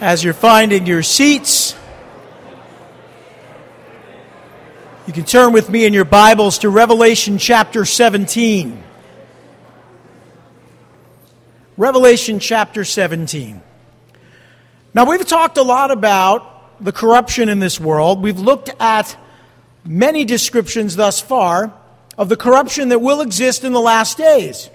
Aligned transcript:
As 0.00 0.22
you're 0.22 0.32
finding 0.32 0.86
your 0.86 1.02
seats, 1.02 1.74
you 5.08 5.12
can 5.12 5.24
turn 5.24 5.52
with 5.52 5.68
me 5.68 5.86
in 5.86 5.92
your 5.92 6.04
Bibles 6.04 6.58
to 6.58 6.68
Revelation 6.68 7.36
chapter 7.36 7.84
17. 7.84 8.80
Revelation 11.76 12.38
chapter 12.38 12.84
17. 12.84 13.60
Now, 14.94 15.04
we've 15.04 15.26
talked 15.26 15.56
a 15.56 15.62
lot 15.62 15.90
about 15.90 16.80
the 16.80 16.92
corruption 16.92 17.48
in 17.48 17.58
this 17.58 17.80
world. 17.80 18.22
We've 18.22 18.38
looked 18.38 18.70
at 18.78 19.16
many 19.84 20.24
descriptions 20.24 20.94
thus 20.94 21.20
far 21.20 21.72
of 22.16 22.28
the 22.28 22.36
corruption 22.36 22.90
that 22.90 23.00
will 23.00 23.20
exist 23.20 23.64
in 23.64 23.72
the 23.72 23.80
last 23.80 24.16
days. 24.16 24.70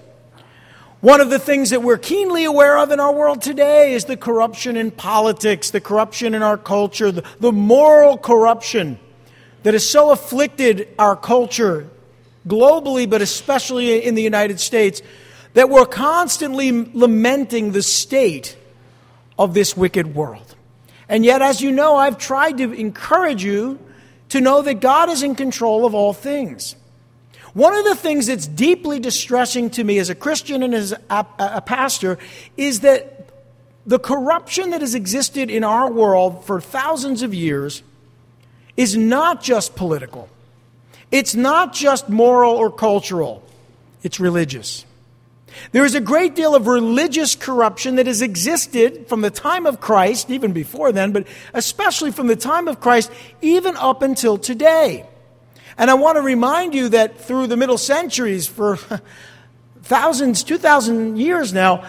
One 1.04 1.20
of 1.20 1.28
the 1.28 1.38
things 1.38 1.68
that 1.68 1.82
we're 1.82 1.98
keenly 1.98 2.46
aware 2.46 2.78
of 2.78 2.90
in 2.90 2.98
our 2.98 3.12
world 3.12 3.42
today 3.42 3.92
is 3.92 4.06
the 4.06 4.16
corruption 4.16 4.74
in 4.78 4.90
politics, 4.90 5.70
the 5.70 5.82
corruption 5.82 6.32
in 6.34 6.42
our 6.42 6.56
culture, 6.56 7.12
the, 7.12 7.22
the 7.40 7.52
moral 7.52 8.16
corruption 8.16 8.98
that 9.64 9.74
has 9.74 9.86
so 9.86 10.12
afflicted 10.12 10.88
our 10.98 11.14
culture 11.14 11.90
globally, 12.48 13.06
but 13.06 13.20
especially 13.20 14.02
in 14.02 14.14
the 14.14 14.22
United 14.22 14.58
States, 14.58 15.02
that 15.52 15.68
we're 15.68 15.84
constantly 15.84 16.72
lamenting 16.72 17.72
the 17.72 17.82
state 17.82 18.56
of 19.38 19.52
this 19.52 19.76
wicked 19.76 20.14
world. 20.14 20.54
And 21.06 21.22
yet, 21.22 21.42
as 21.42 21.60
you 21.60 21.70
know, 21.70 21.96
I've 21.96 22.16
tried 22.16 22.56
to 22.56 22.72
encourage 22.72 23.44
you 23.44 23.78
to 24.30 24.40
know 24.40 24.62
that 24.62 24.80
God 24.80 25.10
is 25.10 25.22
in 25.22 25.34
control 25.34 25.84
of 25.84 25.94
all 25.94 26.14
things. 26.14 26.76
One 27.54 27.72
of 27.74 27.84
the 27.84 27.94
things 27.94 28.26
that's 28.26 28.48
deeply 28.48 28.98
distressing 28.98 29.70
to 29.70 29.84
me 29.84 29.98
as 29.98 30.10
a 30.10 30.14
Christian 30.14 30.64
and 30.64 30.74
as 30.74 30.92
a, 30.92 31.26
a, 31.38 31.62
pastor 31.62 32.18
is 32.56 32.80
that 32.80 33.28
the 33.86 34.00
corruption 34.00 34.70
that 34.70 34.80
has 34.80 34.96
existed 34.96 35.50
in 35.50 35.62
our 35.62 35.90
world 35.90 36.44
for 36.44 36.60
thousands 36.60 37.22
of 37.22 37.32
years 37.32 37.84
is 38.76 38.96
not 38.96 39.40
just 39.40 39.76
political, 39.76 40.28
it's 41.12 41.36
not 41.36 41.72
just 41.72 42.08
moral 42.08 42.54
or 42.54 42.72
cultural, 42.72 43.44
it's 44.02 44.18
religious. 44.18 44.84
There 45.70 45.84
is 45.84 45.94
a 45.94 46.00
great 46.00 46.34
deal 46.34 46.56
of 46.56 46.66
religious 46.66 47.36
corruption 47.36 47.94
that 47.96 48.08
has 48.08 48.20
existed 48.20 49.06
from 49.06 49.20
the 49.20 49.30
time 49.30 49.66
of 49.66 49.80
Christ, 49.80 50.28
even 50.28 50.52
before 50.52 50.90
then, 50.90 51.12
but 51.12 51.28
especially 51.52 52.10
from 52.10 52.26
the 52.26 52.34
time 52.34 52.66
of 52.66 52.80
Christ, 52.80 53.12
even 53.40 53.76
up 53.76 54.02
until 54.02 54.36
today. 54.36 55.06
And 55.76 55.90
I 55.90 55.94
want 55.94 56.16
to 56.16 56.22
remind 56.22 56.74
you 56.74 56.88
that 56.90 57.20
through 57.20 57.48
the 57.48 57.56
middle 57.56 57.78
centuries, 57.78 58.46
for 58.46 58.78
thousands, 59.82 60.44
2,000 60.44 61.16
years 61.16 61.52
now, 61.52 61.84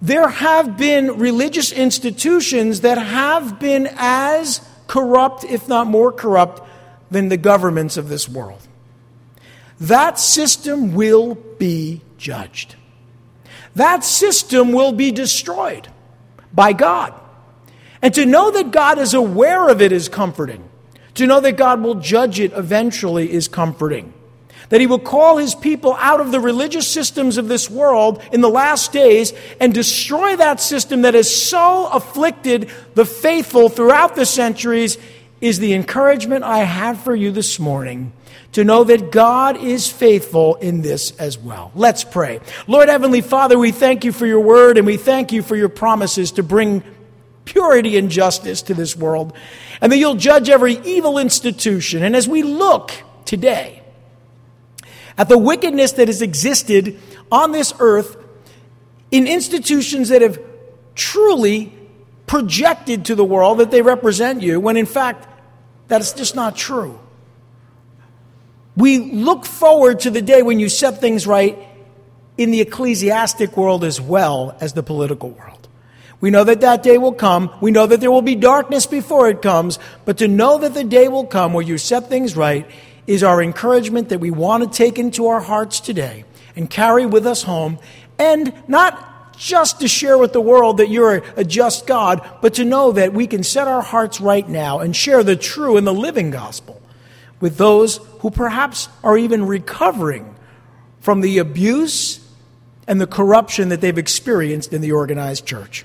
there 0.00 0.28
have 0.28 0.76
been 0.76 1.18
religious 1.18 1.70
institutions 1.70 2.80
that 2.80 2.98
have 2.98 3.60
been 3.60 3.88
as 3.96 4.60
corrupt, 4.88 5.44
if 5.44 5.68
not 5.68 5.86
more 5.86 6.10
corrupt, 6.10 6.60
than 7.10 7.28
the 7.28 7.36
governments 7.36 7.96
of 7.96 8.08
this 8.08 8.28
world. 8.28 8.66
That 9.80 10.18
system 10.18 10.94
will 10.94 11.34
be 11.34 12.02
judged. 12.18 12.74
That 13.76 14.04
system 14.04 14.72
will 14.72 14.92
be 14.92 15.12
destroyed 15.12 15.88
by 16.52 16.72
God. 16.72 17.14
And 18.02 18.12
to 18.14 18.26
know 18.26 18.50
that 18.50 18.72
God 18.72 18.98
is 18.98 19.14
aware 19.14 19.68
of 19.68 19.80
it 19.80 19.92
is 19.92 20.08
comforting. 20.08 20.68
To 21.14 21.26
know 21.26 21.40
that 21.40 21.56
God 21.56 21.82
will 21.82 21.96
judge 21.96 22.40
it 22.40 22.52
eventually 22.54 23.32
is 23.32 23.48
comforting. 23.48 24.12
That 24.70 24.80
He 24.80 24.86
will 24.86 24.98
call 24.98 25.36
His 25.36 25.54
people 25.54 25.94
out 25.98 26.20
of 26.20 26.32
the 26.32 26.40
religious 26.40 26.88
systems 26.88 27.36
of 27.36 27.48
this 27.48 27.68
world 27.68 28.22
in 28.32 28.40
the 28.40 28.48
last 28.48 28.92
days 28.92 29.32
and 29.60 29.74
destroy 29.74 30.36
that 30.36 30.60
system 30.60 31.02
that 31.02 31.14
has 31.14 31.34
so 31.34 31.88
afflicted 31.88 32.70
the 32.94 33.04
faithful 33.04 33.68
throughout 33.68 34.14
the 34.14 34.26
centuries 34.26 34.96
is 35.42 35.58
the 35.58 35.74
encouragement 35.74 36.44
I 36.44 36.58
have 36.58 37.00
for 37.00 37.14
you 37.14 37.32
this 37.32 37.58
morning 37.58 38.12
to 38.52 38.64
know 38.64 38.84
that 38.84 39.10
God 39.10 39.56
is 39.56 39.88
faithful 39.88 40.56
in 40.56 40.82
this 40.82 41.10
as 41.12 41.38
well. 41.38 41.72
Let's 41.74 42.04
pray. 42.04 42.40
Lord 42.66 42.88
Heavenly 42.88 43.22
Father, 43.22 43.58
we 43.58 43.72
thank 43.72 44.04
you 44.04 44.12
for 44.12 44.26
your 44.26 44.40
word 44.40 44.78
and 44.78 44.86
we 44.86 44.96
thank 44.96 45.32
you 45.32 45.42
for 45.42 45.56
your 45.56 45.68
promises 45.68 46.32
to 46.32 46.42
bring 46.42 46.82
purity 47.44 47.96
and 47.98 48.10
justice 48.10 48.62
to 48.62 48.74
this 48.74 48.94
world, 48.96 49.32
and 49.82 49.90
that 49.90 49.98
you'll 49.98 50.14
judge 50.14 50.48
every 50.48 50.78
evil 50.84 51.18
institution. 51.18 52.04
And 52.04 52.14
as 52.14 52.28
we 52.28 52.42
look 52.42 52.92
today 53.24 53.82
at 55.18 55.28
the 55.28 55.36
wickedness 55.36 55.92
that 55.92 56.06
has 56.08 56.22
existed 56.22 56.98
on 57.30 57.50
this 57.50 57.74
earth 57.80 58.16
in 59.10 59.26
institutions 59.26 60.08
that 60.08 60.22
have 60.22 60.40
truly 60.94 61.74
projected 62.26 63.06
to 63.06 63.14
the 63.16 63.24
world 63.24 63.58
that 63.58 63.72
they 63.72 63.82
represent 63.82 64.40
you, 64.40 64.60
when 64.60 64.76
in 64.76 64.86
fact 64.86 65.28
that 65.88 66.00
is 66.00 66.12
just 66.12 66.36
not 66.36 66.56
true. 66.56 66.98
We 68.76 69.12
look 69.12 69.44
forward 69.44 70.00
to 70.00 70.10
the 70.10 70.22
day 70.22 70.42
when 70.42 70.58
you 70.58 70.70
set 70.70 71.00
things 71.00 71.26
right 71.26 71.58
in 72.38 72.50
the 72.50 72.62
ecclesiastic 72.62 73.56
world 73.56 73.84
as 73.84 74.00
well 74.00 74.56
as 74.60 74.72
the 74.72 74.82
political 74.82 75.30
world. 75.30 75.61
We 76.22 76.30
know 76.30 76.44
that 76.44 76.60
that 76.60 76.84
day 76.84 76.98
will 76.98 77.12
come. 77.12 77.52
We 77.60 77.72
know 77.72 77.84
that 77.84 78.00
there 78.00 78.12
will 78.12 78.22
be 78.22 78.36
darkness 78.36 78.86
before 78.86 79.28
it 79.28 79.42
comes. 79.42 79.80
But 80.04 80.18
to 80.18 80.28
know 80.28 80.56
that 80.58 80.72
the 80.72 80.84
day 80.84 81.08
will 81.08 81.26
come 81.26 81.52
where 81.52 81.64
you 81.64 81.78
set 81.78 82.08
things 82.08 82.36
right 82.36 82.64
is 83.08 83.24
our 83.24 83.42
encouragement 83.42 84.08
that 84.10 84.20
we 84.20 84.30
want 84.30 84.62
to 84.62 84.70
take 84.70 85.00
into 85.00 85.26
our 85.26 85.40
hearts 85.40 85.80
today 85.80 86.24
and 86.54 86.70
carry 86.70 87.06
with 87.06 87.26
us 87.26 87.42
home. 87.42 87.80
And 88.20 88.54
not 88.68 89.36
just 89.36 89.80
to 89.80 89.88
share 89.88 90.16
with 90.16 90.32
the 90.32 90.40
world 90.40 90.76
that 90.76 90.90
you're 90.90 91.24
a 91.36 91.42
just 91.42 91.88
God, 91.88 92.24
but 92.40 92.54
to 92.54 92.64
know 92.64 92.92
that 92.92 93.12
we 93.12 93.26
can 93.26 93.42
set 93.42 93.66
our 93.66 93.82
hearts 93.82 94.20
right 94.20 94.48
now 94.48 94.78
and 94.78 94.94
share 94.94 95.24
the 95.24 95.34
true 95.34 95.76
and 95.76 95.84
the 95.84 95.92
living 95.92 96.30
gospel 96.30 96.80
with 97.40 97.56
those 97.56 97.96
who 98.20 98.30
perhaps 98.30 98.88
are 99.02 99.18
even 99.18 99.44
recovering 99.44 100.36
from 101.00 101.20
the 101.20 101.38
abuse 101.38 102.24
and 102.86 103.00
the 103.00 103.08
corruption 103.08 103.70
that 103.70 103.80
they've 103.80 103.98
experienced 103.98 104.72
in 104.72 104.82
the 104.82 104.92
organized 104.92 105.44
church. 105.44 105.84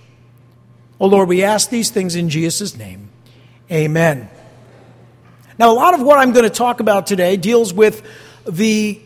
Oh 1.00 1.08
Lord, 1.08 1.30
we 1.30 1.44
ask 1.44 1.70
these 1.70 1.90
things 1.90 2.16
in 2.16 2.30
Jesus' 2.30 2.76
name. 2.76 3.10
Amen. 3.72 4.30
Now, 5.60 5.72
a 5.72 5.76
lot 5.76 5.94
of 5.94 6.02
what 6.02 6.20
I'm 6.20 6.32
going 6.32 6.44
to 6.44 6.50
talk 6.50 6.80
about 6.80 7.08
today 7.08 7.36
deals 7.38 7.74
with 7.74 8.04
the 8.46 9.02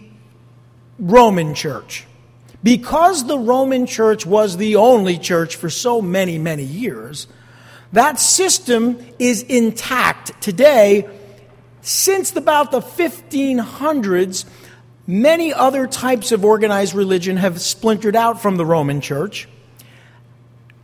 Roman 0.99 1.55
church. 1.55 2.05
Because 2.63 3.25
the 3.25 3.39
Roman 3.39 3.85
church 3.85 4.25
was 4.25 4.57
the 4.57 4.75
only 4.75 5.17
church 5.17 5.55
for 5.55 5.69
so 5.69 6.01
many, 6.01 6.37
many 6.37 6.63
years, 6.63 7.27
that 7.91 8.19
system 8.19 9.03
is 9.17 9.41
intact 9.43 10.41
today. 10.41 11.09
Since 11.81 12.35
about 12.35 12.71
the 12.71 12.81
1500s, 12.81 14.45
many 15.07 15.53
other 15.53 15.87
types 15.87 16.31
of 16.31 16.45
organized 16.45 16.93
religion 16.93 17.37
have 17.37 17.59
splintered 17.59 18.15
out 18.15 18.41
from 18.41 18.57
the 18.57 18.65
Roman 18.65 19.01
church. 19.01 19.47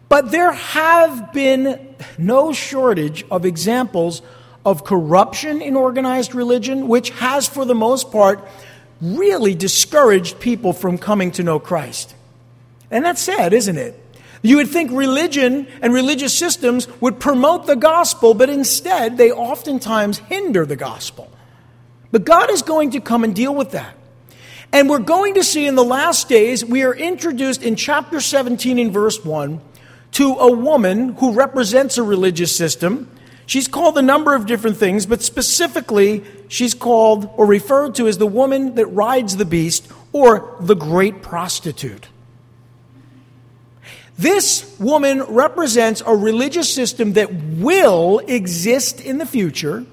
But 0.10 0.32
there 0.32 0.54
have 0.54 1.34
been 1.34 1.96
no 2.18 2.54
shortage 2.54 3.26
of 3.30 3.46
examples 3.46 4.22
of 4.66 4.84
corruption 4.84 5.62
in 5.62 5.76
organized 5.76 6.36
religion, 6.36 6.88
which 6.88 7.10
has, 7.12 7.48
for 7.48 7.66
the 7.66 7.76
most 7.76 8.12
part, 8.12 8.48
really 9.02 9.54
discouraged 9.54 10.40
people 10.40 10.74
from 10.74 10.98
coming 10.98 11.32
to 11.32 11.44
know 11.44 11.60
Christ. 11.60 12.16
And 12.90 13.04
that's 13.04 13.22
sad, 13.22 13.54
isn't 13.54 13.78
it? 13.78 14.02
You 14.42 14.58
would 14.58 14.70
think 14.70 14.92
religion 14.92 15.68
and 15.82 15.94
religious 15.94 16.34
systems 16.34 16.88
would 17.02 17.20
promote 17.20 17.66
the 17.66 17.76
gospel, 17.76 18.34
but 18.34 18.50
instead 18.50 19.18
they 19.18 19.32
oftentimes 19.32 20.20
hinder 20.20 20.66
the 20.66 20.76
gospel. 20.76 21.32
But 22.12 22.24
God 22.24 22.50
is 22.52 22.62
going 22.62 22.92
to 22.92 23.02
come 23.02 23.24
and 23.24 23.36
deal 23.36 23.54
with 23.54 23.72
that. 23.72 23.96
And 24.72 24.90
we're 24.90 25.00
going 25.00 25.36
to 25.36 25.44
see 25.44 25.66
in 25.66 25.76
the 25.76 25.84
last 25.84 26.30
days, 26.30 26.64
we 26.64 26.84
are 26.84 26.94
introduced 26.94 27.64
in 27.64 27.76
chapter 27.76 28.20
17 28.20 28.80
in 28.80 28.92
verse 28.92 29.24
1 29.24 29.62
to 30.14 30.34
a 30.34 30.52
woman 30.52 31.14
who 31.16 31.34
represents 31.34 31.98
a 31.98 32.04
religious 32.04 32.56
system. 32.56 33.10
She's 33.46 33.68
called 33.68 33.98
a 33.98 34.02
number 34.02 34.36
of 34.36 34.46
different 34.46 34.78
things, 34.78 35.06
but 35.06 35.22
specifically, 35.22 36.24
she's 36.48 36.74
called 36.74 37.30
or 37.38 37.46
referred 37.46 37.96
to 37.96 38.08
as 38.08 38.18
the 38.18 38.28
woman 38.28 38.76
that 38.76 38.88
rides 38.88 39.38
the 39.38 39.46
beast 39.46 39.90
or 40.12 40.56
the 40.60 40.76
great 40.76 41.22
prostitute. 41.22 42.08
This 44.18 44.76
woman 44.80 45.22
represents 45.24 46.02
a 46.06 46.16
religious 46.16 46.74
system 46.74 47.14
that 47.14 47.32
will 47.32 48.20
exist 48.20 49.00
in 49.00 49.20
the 49.20 49.26
future, 49.26 49.86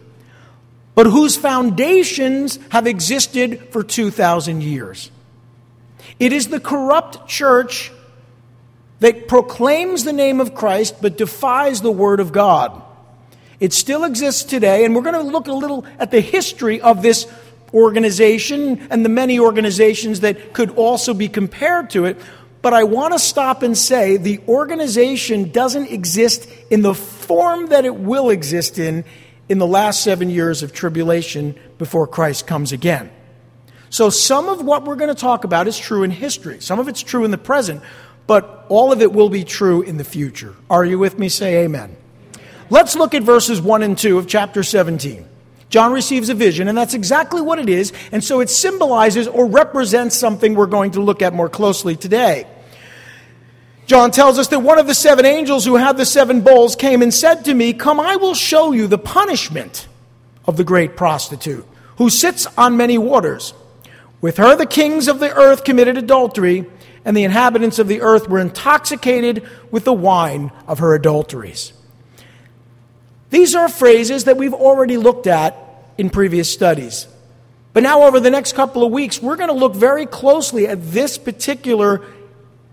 but 0.94 1.06
whose 1.06 1.36
foundations 1.36 2.58
have 2.70 2.86
existed 2.86 3.68
for 3.70 3.82
2,000 3.82 4.62
years. 4.62 5.10
It 6.18 6.32
is 6.32 6.48
the 6.48 6.60
corrupt 6.60 7.28
church 7.28 7.92
that 9.04 9.28
proclaims 9.28 10.04
the 10.04 10.14
name 10.14 10.40
of 10.40 10.54
Christ 10.54 11.02
but 11.02 11.18
defies 11.18 11.82
the 11.82 11.90
Word 11.90 12.20
of 12.20 12.32
God. 12.32 12.82
It 13.60 13.74
still 13.74 14.02
exists 14.02 14.44
today, 14.44 14.86
and 14.86 14.94
we're 14.94 15.02
going 15.02 15.14
to 15.14 15.20
look 15.30 15.46
a 15.46 15.52
little 15.52 15.84
at 15.98 16.10
the 16.10 16.20
history 16.20 16.80
of 16.80 17.02
this 17.02 17.26
organization 17.74 18.86
and 18.88 19.04
the 19.04 19.10
many 19.10 19.38
organizations 19.38 20.20
that 20.20 20.54
could 20.54 20.70
also 20.70 21.12
be 21.12 21.28
compared 21.28 21.90
to 21.90 22.06
it. 22.06 22.16
but 22.62 22.72
I 22.72 22.84
want 22.84 23.12
to 23.12 23.18
stop 23.18 23.62
and 23.62 23.76
say 23.76 24.16
the 24.16 24.40
organization 24.48 25.50
doesn't 25.50 25.88
exist 25.88 26.48
in 26.70 26.80
the 26.80 26.94
form 26.94 27.66
that 27.66 27.84
it 27.84 27.94
will 27.94 28.30
exist 28.30 28.78
in 28.78 29.04
in 29.50 29.58
the 29.58 29.66
last 29.66 30.02
seven 30.02 30.30
years 30.30 30.62
of 30.62 30.72
tribulation 30.72 31.56
before 31.76 32.06
Christ 32.06 32.46
comes 32.46 32.72
again. 32.72 33.10
So, 33.90 34.08
some 34.08 34.48
of 34.48 34.64
what 34.64 34.84
we're 34.84 34.96
going 34.96 35.14
to 35.14 35.20
talk 35.20 35.44
about 35.44 35.68
is 35.68 35.78
true 35.78 36.04
in 36.04 36.10
history, 36.10 36.60
some 36.60 36.80
of 36.80 36.88
it's 36.88 37.02
true 37.02 37.26
in 37.26 37.30
the 37.30 37.38
present, 37.38 37.82
but 38.26 38.66
all 38.68 38.92
of 38.92 39.02
it 39.02 39.12
will 39.12 39.28
be 39.28 39.44
true 39.44 39.82
in 39.82 39.96
the 39.96 40.04
future. 40.04 40.54
Are 40.70 40.84
you 40.84 40.98
with 40.98 41.18
me? 41.18 41.28
Say 41.28 41.64
amen. 41.64 41.96
Let's 42.70 42.96
look 42.96 43.14
at 43.14 43.22
verses 43.22 43.60
1 43.60 43.82
and 43.82 43.96
2 43.96 44.18
of 44.18 44.26
chapter 44.26 44.62
17. 44.62 45.28
John 45.68 45.92
receives 45.92 46.28
a 46.28 46.34
vision, 46.34 46.68
and 46.68 46.78
that's 46.78 46.94
exactly 46.94 47.42
what 47.42 47.58
it 47.58 47.68
is, 47.68 47.92
and 48.12 48.22
so 48.22 48.40
it 48.40 48.48
symbolizes 48.48 49.26
or 49.26 49.46
represents 49.46 50.16
something 50.16 50.54
we're 50.54 50.66
going 50.66 50.92
to 50.92 51.00
look 51.00 51.20
at 51.20 51.34
more 51.34 51.48
closely 51.48 51.96
today. 51.96 52.46
John 53.86 54.10
tells 54.10 54.38
us 54.38 54.48
that 54.48 54.60
one 54.60 54.78
of 54.78 54.86
the 54.86 54.94
seven 54.94 55.26
angels 55.26 55.64
who 55.64 55.76
had 55.76 55.96
the 55.96 56.06
seven 56.06 56.40
bowls 56.40 56.74
came 56.74 57.02
and 57.02 57.12
said 57.12 57.44
to 57.44 57.54
me, 57.54 57.74
Come, 57.74 58.00
I 58.00 58.16
will 58.16 58.34
show 58.34 58.72
you 58.72 58.86
the 58.86 58.98
punishment 58.98 59.88
of 60.46 60.56
the 60.56 60.64
great 60.64 60.96
prostitute, 60.96 61.66
who 61.96 62.08
sits 62.08 62.46
on 62.56 62.76
many 62.76 62.96
waters. 62.96 63.52
With 64.20 64.38
her, 64.38 64.56
the 64.56 64.66
kings 64.66 65.06
of 65.06 65.20
the 65.20 65.34
earth 65.34 65.64
committed 65.64 65.98
adultery, 65.98 66.64
and 67.04 67.16
the 67.16 67.24
inhabitants 67.24 67.78
of 67.78 67.88
the 67.88 68.00
earth 68.00 68.28
were 68.28 68.38
intoxicated 68.38 69.46
with 69.70 69.84
the 69.84 69.92
wine 69.92 70.50
of 70.66 70.78
her 70.78 70.94
adulteries. 70.94 71.72
These 73.30 73.54
are 73.54 73.68
phrases 73.68 74.24
that 74.24 74.36
we've 74.36 74.54
already 74.54 74.96
looked 74.96 75.26
at 75.26 75.56
in 75.98 76.10
previous 76.10 76.52
studies. 76.52 77.06
But 77.72 77.82
now, 77.82 78.04
over 78.04 78.20
the 78.20 78.30
next 78.30 78.54
couple 78.54 78.84
of 78.84 78.92
weeks, 78.92 79.20
we're 79.20 79.36
going 79.36 79.48
to 79.48 79.54
look 79.54 79.74
very 79.74 80.06
closely 80.06 80.68
at 80.68 80.78
this 80.92 81.18
particular 81.18 82.02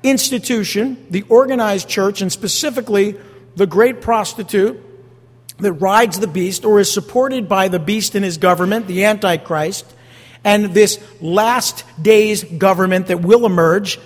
institution, 0.04 1.08
the 1.10 1.24
organized 1.24 1.90
church, 1.90 2.22
and 2.22 2.32
specifically 2.32 3.18
the 3.56 3.66
great 3.66 4.02
prostitute 4.02 4.80
that 5.58 5.74
rides 5.74 6.20
the 6.20 6.28
beast 6.28 6.66
or 6.66 6.80
is 6.80 6.92
supported 6.92 7.50
by 7.50 7.68
the 7.68 7.80
beast 7.80 8.16
and 8.16 8.24
his 8.24 8.38
government, 8.38 8.88
the 8.88 9.06
Antichrist, 9.06 9.92
and 10.44 10.74
this 10.74 11.04
last 11.20 11.84
days 12.02 12.44
government 12.44 13.08
that 13.08 13.22
will 13.22 13.46
emerge. 13.46 14.00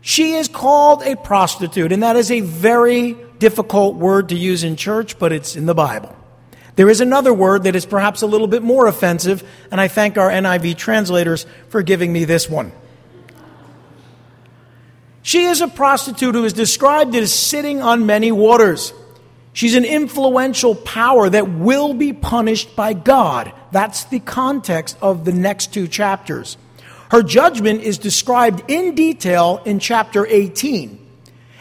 She 0.00 0.34
is 0.34 0.48
called 0.48 1.02
a 1.02 1.16
prostitute, 1.16 1.92
and 1.92 2.02
that 2.02 2.16
is 2.16 2.30
a 2.30 2.40
very 2.40 3.16
difficult 3.38 3.96
word 3.96 4.30
to 4.30 4.36
use 4.36 4.64
in 4.64 4.76
church, 4.76 5.18
but 5.18 5.32
it's 5.32 5.56
in 5.56 5.66
the 5.66 5.74
Bible. 5.74 6.14
There 6.76 6.88
is 6.88 7.00
another 7.00 7.34
word 7.34 7.64
that 7.64 7.74
is 7.74 7.84
perhaps 7.84 8.22
a 8.22 8.26
little 8.26 8.46
bit 8.46 8.62
more 8.62 8.86
offensive, 8.86 9.42
and 9.70 9.80
I 9.80 9.88
thank 9.88 10.16
our 10.16 10.30
NIV 10.30 10.76
translators 10.76 11.44
for 11.68 11.82
giving 11.82 12.12
me 12.12 12.24
this 12.24 12.48
one. 12.48 12.70
She 15.22 15.44
is 15.44 15.60
a 15.60 15.68
prostitute 15.68 16.34
who 16.34 16.44
is 16.44 16.52
described 16.52 17.14
as 17.16 17.34
sitting 17.34 17.82
on 17.82 18.06
many 18.06 18.32
waters. 18.32 18.94
She's 19.52 19.74
an 19.74 19.84
influential 19.84 20.76
power 20.76 21.28
that 21.28 21.50
will 21.50 21.94
be 21.94 22.12
punished 22.12 22.76
by 22.76 22.92
God. 22.92 23.52
That's 23.72 24.04
the 24.04 24.20
context 24.20 24.96
of 25.02 25.24
the 25.24 25.32
next 25.32 25.74
two 25.74 25.88
chapters. 25.88 26.56
Her 27.10 27.22
judgment 27.22 27.82
is 27.82 27.98
described 27.98 28.62
in 28.68 28.94
detail 28.94 29.62
in 29.64 29.78
chapter 29.78 30.26
18. 30.26 31.06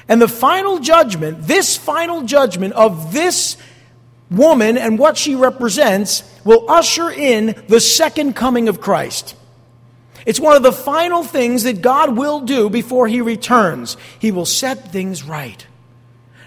And 0.09 0.21
the 0.21 0.27
final 0.27 0.79
judgment, 0.79 1.43
this 1.43 1.75
final 1.77 2.23
judgment 2.23 2.73
of 2.73 3.13
this 3.13 3.57
woman 4.29 4.77
and 4.77 4.99
what 4.99 5.17
she 5.17 5.35
represents, 5.35 6.23
will 6.43 6.69
usher 6.69 7.09
in 7.09 7.61
the 7.67 7.79
second 7.79 8.35
coming 8.35 8.69
of 8.69 8.81
Christ. 8.81 9.35
It's 10.25 10.39
one 10.39 10.57
of 10.57 10.63
the 10.63 10.73
final 10.73 11.23
things 11.23 11.63
that 11.63 11.81
God 11.81 12.17
will 12.17 12.41
do 12.41 12.69
before 12.69 13.07
He 13.07 13.21
returns. 13.21 13.95
He 14.19 14.31
will 14.31 14.45
set 14.45 14.91
things 14.91 15.23
right. 15.23 15.65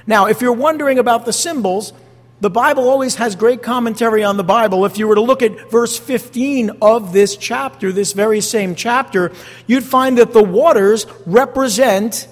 Now, 0.06 0.26
if 0.26 0.42
you're 0.42 0.52
wondering 0.52 0.98
about 0.98 1.24
the 1.24 1.32
symbols, 1.32 1.92
the 2.40 2.50
Bible 2.50 2.88
always 2.88 3.16
has 3.16 3.36
great 3.36 3.62
commentary 3.62 4.24
on 4.24 4.36
the 4.38 4.44
Bible. 4.44 4.86
If 4.86 4.98
you 4.98 5.06
were 5.06 5.14
to 5.14 5.20
look 5.20 5.42
at 5.42 5.70
verse 5.70 5.98
15 5.98 6.70
of 6.80 7.12
this 7.12 7.36
chapter, 7.36 7.92
this 7.92 8.12
very 8.12 8.40
same 8.40 8.74
chapter, 8.74 9.32
you'd 9.66 9.84
find 9.84 10.16
that 10.18 10.32
the 10.32 10.42
waters 10.42 11.06
represent 11.26 12.28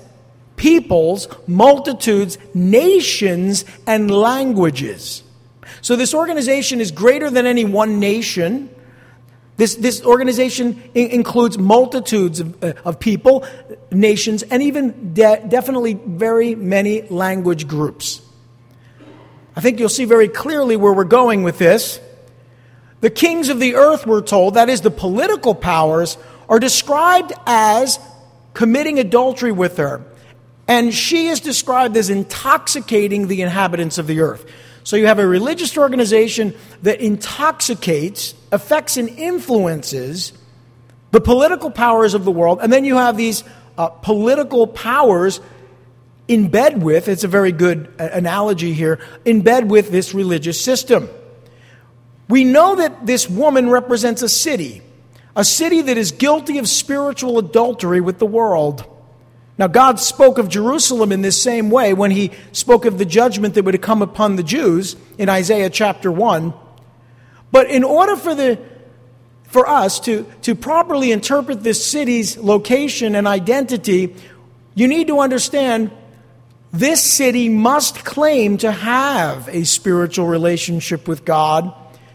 peoples, 0.56 1.28
multitudes, 1.46 2.38
nations, 2.55 3.66
and 3.87 4.10
languages. 4.10 5.22
So 5.82 5.94
this 5.94 6.14
organization 6.14 6.81
is 6.81 6.90
greater 6.90 7.31
than 7.31 7.46
any 7.46 7.66
one 7.66 8.00
nation. 8.00 8.70
This, 9.58 9.75
this 9.75 10.02
organization 10.04 10.82
in, 10.94 11.11
includes 11.11 11.58
multitudes 11.58 12.40
of, 12.40 12.64
uh, 12.64 12.72
of, 12.84 12.99
people, 12.99 13.46
nations, 13.93 14.43
and 14.43 14.62
even 14.62 15.12
de- 15.12 15.44
definitely 15.49 15.94
very 15.94 16.54
many 16.54 17.02
language 17.02 17.69
groups. 17.69 18.22
I 19.58 19.60
think 19.60 19.81
you'll 19.81 19.88
see 19.88 20.05
very 20.05 20.28
clearly 20.28 20.76
where 20.76 20.93
we're 20.93 21.02
going 21.02 21.43
with 21.43 21.58
this. 21.58 21.99
The 23.00 23.10
kings 23.10 23.49
of 23.49 23.58
the 23.58 23.75
earth, 23.75 24.06
we're 24.06 24.22
told, 24.22 24.55
that 24.55 24.69
is, 24.69 24.82
the 24.82 24.90
political 24.93 25.52
powers, 25.52 26.16
are 26.49 26.60
described 26.60 27.32
as 27.44 27.99
committing 28.55 29.00
adultery 29.00 29.50
with 29.50 29.78
her. 29.78 30.05
And 30.69 30.94
she 30.94 31.26
is 31.26 31.40
described 31.40 31.96
as 31.96 32.08
intoxicating 32.08 33.26
the 33.26 33.43
inhabitants 33.43 33.99
of 33.99 34.06
the 34.06 34.20
earth. 34.20 34.49
So 34.84 34.94
you 34.94 35.08
have 35.08 35.19
a 35.19 35.26
religious 35.26 35.76
organization 35.76 36.54
that 36.82 37.00
intoxicates, 37.00 38.37
affects, 38.52 38.96
and 38.96 39.08
influences 39.08 40.34
the 41.11 41.20
political 41.20 41.72
powers 41.72 42.14
of 42.14 42.25
the 42.25 42.31
world. 42.31 42.61
And 42.62 42.72
then 42.72 42.84
you 42.84 42.94
have 42.94 43.16
these 43.16 43.43
uh, 43.76 43.88
political 43.88 44.69
powers 44.69 45.40
in 46.28 46.48
bed 46.48 46.82
with, 46.82 47.08
it's 47.08 47.25
a 47.25 47.28
very 47.28 47.52
good 47.52 47.92
uh, 47.98 48.10
analogy 48.12 48.75
here, 48.75 49.00
in 49.25 49.40
bed 49.40 49.70
with 49.70 49.90
this 49.90 50.14
religious 50.14 50.60
system. 50.60 51.08
We 52.28 52.44
know 52.44 52.76
that 52.76 53.06
this 53.06 53.28
woman 53.28 53.70
represents 53.70 54.20
a 54.22 54.28
city, 54.28 54.82
a 55.34 55.44
city 55.44 55.80
that 55.82 55.96
is 55.96 56.12
guilty 56.12 56.58
of 56.58 56.69
spiritual 56.69 57.38
adultery 57.38 58.02
with 58.02 58.19
the 58.19 58.26
world. 58.26 58.84
Now, 59.56 59.66
God 59.66 59.98
spoke 59.98 60.38
of 60.38 60.48
Jerusalem 60.48 61.10
in 61.10 61.22
this 61.22 61.40
same 61.40 61.70
way 61.70 61.94
when 61.94 62.10
he 62.10 62.30
spoke 62.52 62.84
of 62.84 62.98
the 62.98 63.06
judgment 63.06 63.54
that 63.54 63.64
would 63.64 63.80
come 63.80 64.02
upon 64.02 64.36
the 64.36 64.42
Jews 64.42 64.94
in 65.16 65.28
Isaiah 65.28 65.70
chapter 65.70 66.12
1. 66.12 66.52
But 67.50 67.70
in 67.70 67.82
order 67.82 68.14
for, 68.14 68.34
the, 68.34 68.60
for 69.44 69.66
us 69.66 69.99
to, 70.00 70.26
to 70.42 70.54
properly 70.54 71.11
interpret 71.11 71.62
this 71.62 71.85
city's 71.85 72.37
location 72.37 73.14
and 73.14 73.26
identity, 73.26 74.14
you 74.75 74.87
need 74.87 75.08
to 75.08 75.20
understand 75.20 75.90
this 76.72 77.02
city 77.02 77.48
must 77.48 78.04
claim 78.04 78.58
to 78.58 78.70
have 78.70 79.48
a 79.48 79.64
spiritual 79.64 80.26
relationship 80.26 81.08
with 81.08 81.25
God 81.25 81.72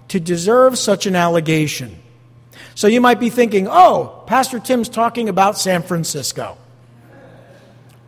to 0.09 0.19
deserve 0.19 0.77
such 0.77 1.07
an 1.07 1.15
allegation. 1.15 1.97
So 2.75 2.87
you 2.87 3.01
might 3.01 3.19
be 3.19 3.29
thinking, 3.29 3.67
oh, 3.67 4.23
Pastor 4.27 4.59
Tim's 4.59 4.89
talking 4.89 5.27
about 5.27 5.57
San 5.57 5.81
Francisco 5.81 6.57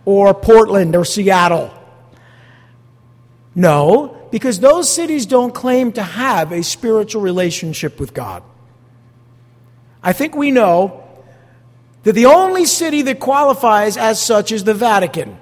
or 0.05 0.33
Portland 0.33 0.95
or 0.95 1.03
Seattle. 1.03 1.73
No, 3.55 4.27
because 4.31 4.59
those 4.59 4.93
cities 4.93 5.25
don't 5.25 5.53
claim 5.53 5.93
to 5.93 6.03
have 6.03 6.51
a 6.51 6.61
spiritual 6.61 7.21
relationship 7.21 7.99
with 7.99 8.13
God. 8.13 8.43
I 10.03 10.13
think 10.13 10.35
we 10.35 10.51
know 10.51 11.07
that 12.03 12.13
the 12.13 12.27
only 12.27 12.65
city 12.65 13.01
that 13.03 13.19
qualifies 13.19 13.97
as 13.97 14.21
such 14.21 14.51
is 14.51 14.63
the 14.63 14.75
Vatican 14.75 15.39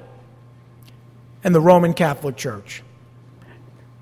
and 1.44 1.54
the 1.54 1.62
Roman 1.62 1.94
Catholic 1.94 2.38
Church. 2.38 2.84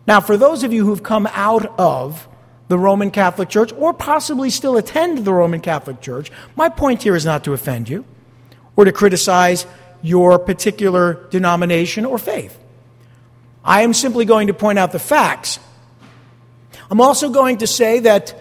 Now, 0.08 0.20
for 0.20 0.38
those 0.38 0.64
of 0.64 0.74
you 0.74 0.86
who've 0.86 1.04
come 1.04 1.28
out 1.32 1.80
of 1.80 2.28
the 2.68 2.78
Roman 2.78 3.12
Catholic 3.12 3.50
Church 3.50 3.72
or 3.74 3.94
possibly 3.94 4.50
still 4.50 4.78
attend 4.78 5.20
the 5.20 5.34
Roman 5.34 5.62
Catholic 5.62 6.02
Church, 6.02 6.32
my 6.56 6.70
point 6.70 7.04
here 7.04 7.16
is 7.16 7.26
not 7.26 7.44
to 7.44 7.54
offend 7.54 7.90
you 7.90 8.06
or 8.76 8.86
to 8.86 8.92
criticize 8.92 9.66
your 10.02 10.40
particular 10.40 11.28
denomination 11.30 12.06
or 12.06 12.18
faith. 12.18 12.58
I 13.64 13.82
am 13.82 13.94
simply 13.94 14.26
going 14.26 14.48
to 14.48 14.54
point 14.54 14.80
out 14.80 14.92
the 14.92 15.00
facts. 15.00 15.60
I'm 16.90 17.02
also 17.02 17.30
going 17.30 17.60
to 17.60 17.68
say 17.68 18.00
that 18.00 18.34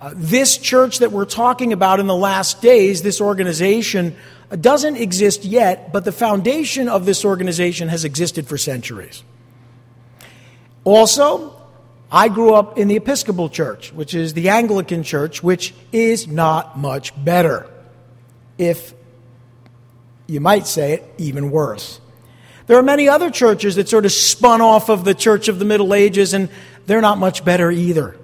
uh, 0.00 0.12
this 0.14 0.58
church 0.58 0.98
that 0.98 1.12
we're 1.12 1.24
talking 1.24 1.72
about 1.72 2.00
in 2.00 2.06
the 2.06 2.14
last 2.14 2.60
days, 2.60 3.02
this 3.02 3.20
organization, 3.20 4.14
doesn't 4.60 4.96
exist 4.96 5.44
yet, 5.44 5.92
but 5.92 6.04
the 6.04 6.12
foundation 6.12 6.88
of 6.88 7.06
this 7.06 7.24
organization 7.24 7.88
has 7.88 8.04
existed 8.04 8.46
for 8.46 8.56
centuries. 8.56 9.22
Also, 10.84 11.52
I 12.10 12.28
grew 12.28 12.54
up 12.54 12.78
in 12.78 12.86
the 12.86 12.96
Episcopal 12.96 13.48
Church, 13.48 13.92
which 13.92 14.14
is 14.14 14.34
the 14.34 14.48
Anglican 14.48 15.02
Church, 15.02 15.42
which 15.42 15.74
is 15.90 16.28
not 16.28 16.78
much 16.78 17.12
better, 17.24 17.68
if 18.56 18.94
you 20.28 20.40
might 20.40 20.66
say 20.66 20.92
it, 20.94 21.14
even 21.18 21.50
worse. 21.50 22.00
There 22.68 22.78
are 22.78 22.82
many 22.82 23.08
other 23.08 23.30
churches 23.30 23.76
that 23.76 23.88
sort 23.88 24.04
of 24.04 24.12
spun 24.12 24.60
off 24.60 24.88
of 24.88 25.04
the 25.04 25.14
Church 25.14 25.48
of 25.48 25.58
the 25.58 25.64
Middle 25.64 25.94
Ages, 25.94 26.34
and 26.34 26.48
they're 26.86 27.00
not 27.00 27.18
much 27.18 27.44
better 27.44 27.70
either. 27.70 28.16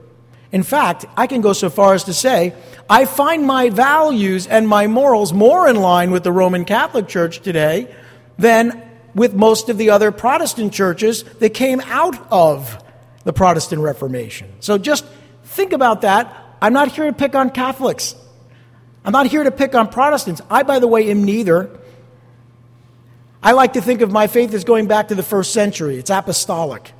In 0.52 0.62
fact, 0.62 1.06
I 1.16 1.26
can 1.26 1.40
go 1.40 1.54
so 1.54 1.71
far 1.71 1.94
as 1.94 2.04
to 2.04 2.12
say 2.12 2.54
I 2.88 3.06
find 3.06 3.47
my 3.47 3.71
values 3.71 4.47
and 4.47 4.68
my 4.68 4.87
morals 4.87 5.32
more 5.32 5.66
in 5.66 5.76
line 5.76 6.11
with 6.11 6.25
the 6.25 6.32
Roman 6.32 6.66
Catholic 6.66 7.09
Church 7.09 7.40
today 7.40 7.92
than 8.38 8.82
with 9.14 9.35
most 9.35 9.71
of 9.71 9.78
the 9.78 9.90
other 9.90 10.12
Protestant 10.12 10.73
churches 10.73 11.23
that 11.40 11.50
came 11.54 11.80
out 11.80 12.30
of 12.30 12.82
the 13.25 13.32
Protestant 13.32 13.82
Reformation. 13.82 14.52
So 14.61 14.78
just 14.78 15.06
think 15.44 15.73
about 15.73 16.02
that. 16.02 16.35
I'm 16.61 16.73
not 16.73 16.92
here 16.92 17.06
to 17.06 17.12
pick 17.12 17.35
on 17.35 17.50
Catholics. 17.50 18.14
I'm 19.04 19.12
not 19.12 19.26
here 19.26 19.44
to 19.44 19.50
pick 19.50 19.75
on 19.75 19.88
Protestants. 19.88 20.42
I, 20.50 20.62
by 20.62 20.78
the 20.78 20.87
way, 20.87 21.11
am 21.11 21.25
neither. 21.25 21.71
I 23.42 23.52
like 23.52 23.73
to 23.73 23.80
think 23.80 24.02
of 24.02 24.12
my 24.12 24.26
faith 24.26 24.54
as 24.54 24.64
going 24.64 24.87
back 24.87 25.09
to 25.09 25.14
the 25.14 25.23
first 25.23 25.52
century, 25.52 25.97
it's 25.97 26.11
apostolic. 26.11 26.92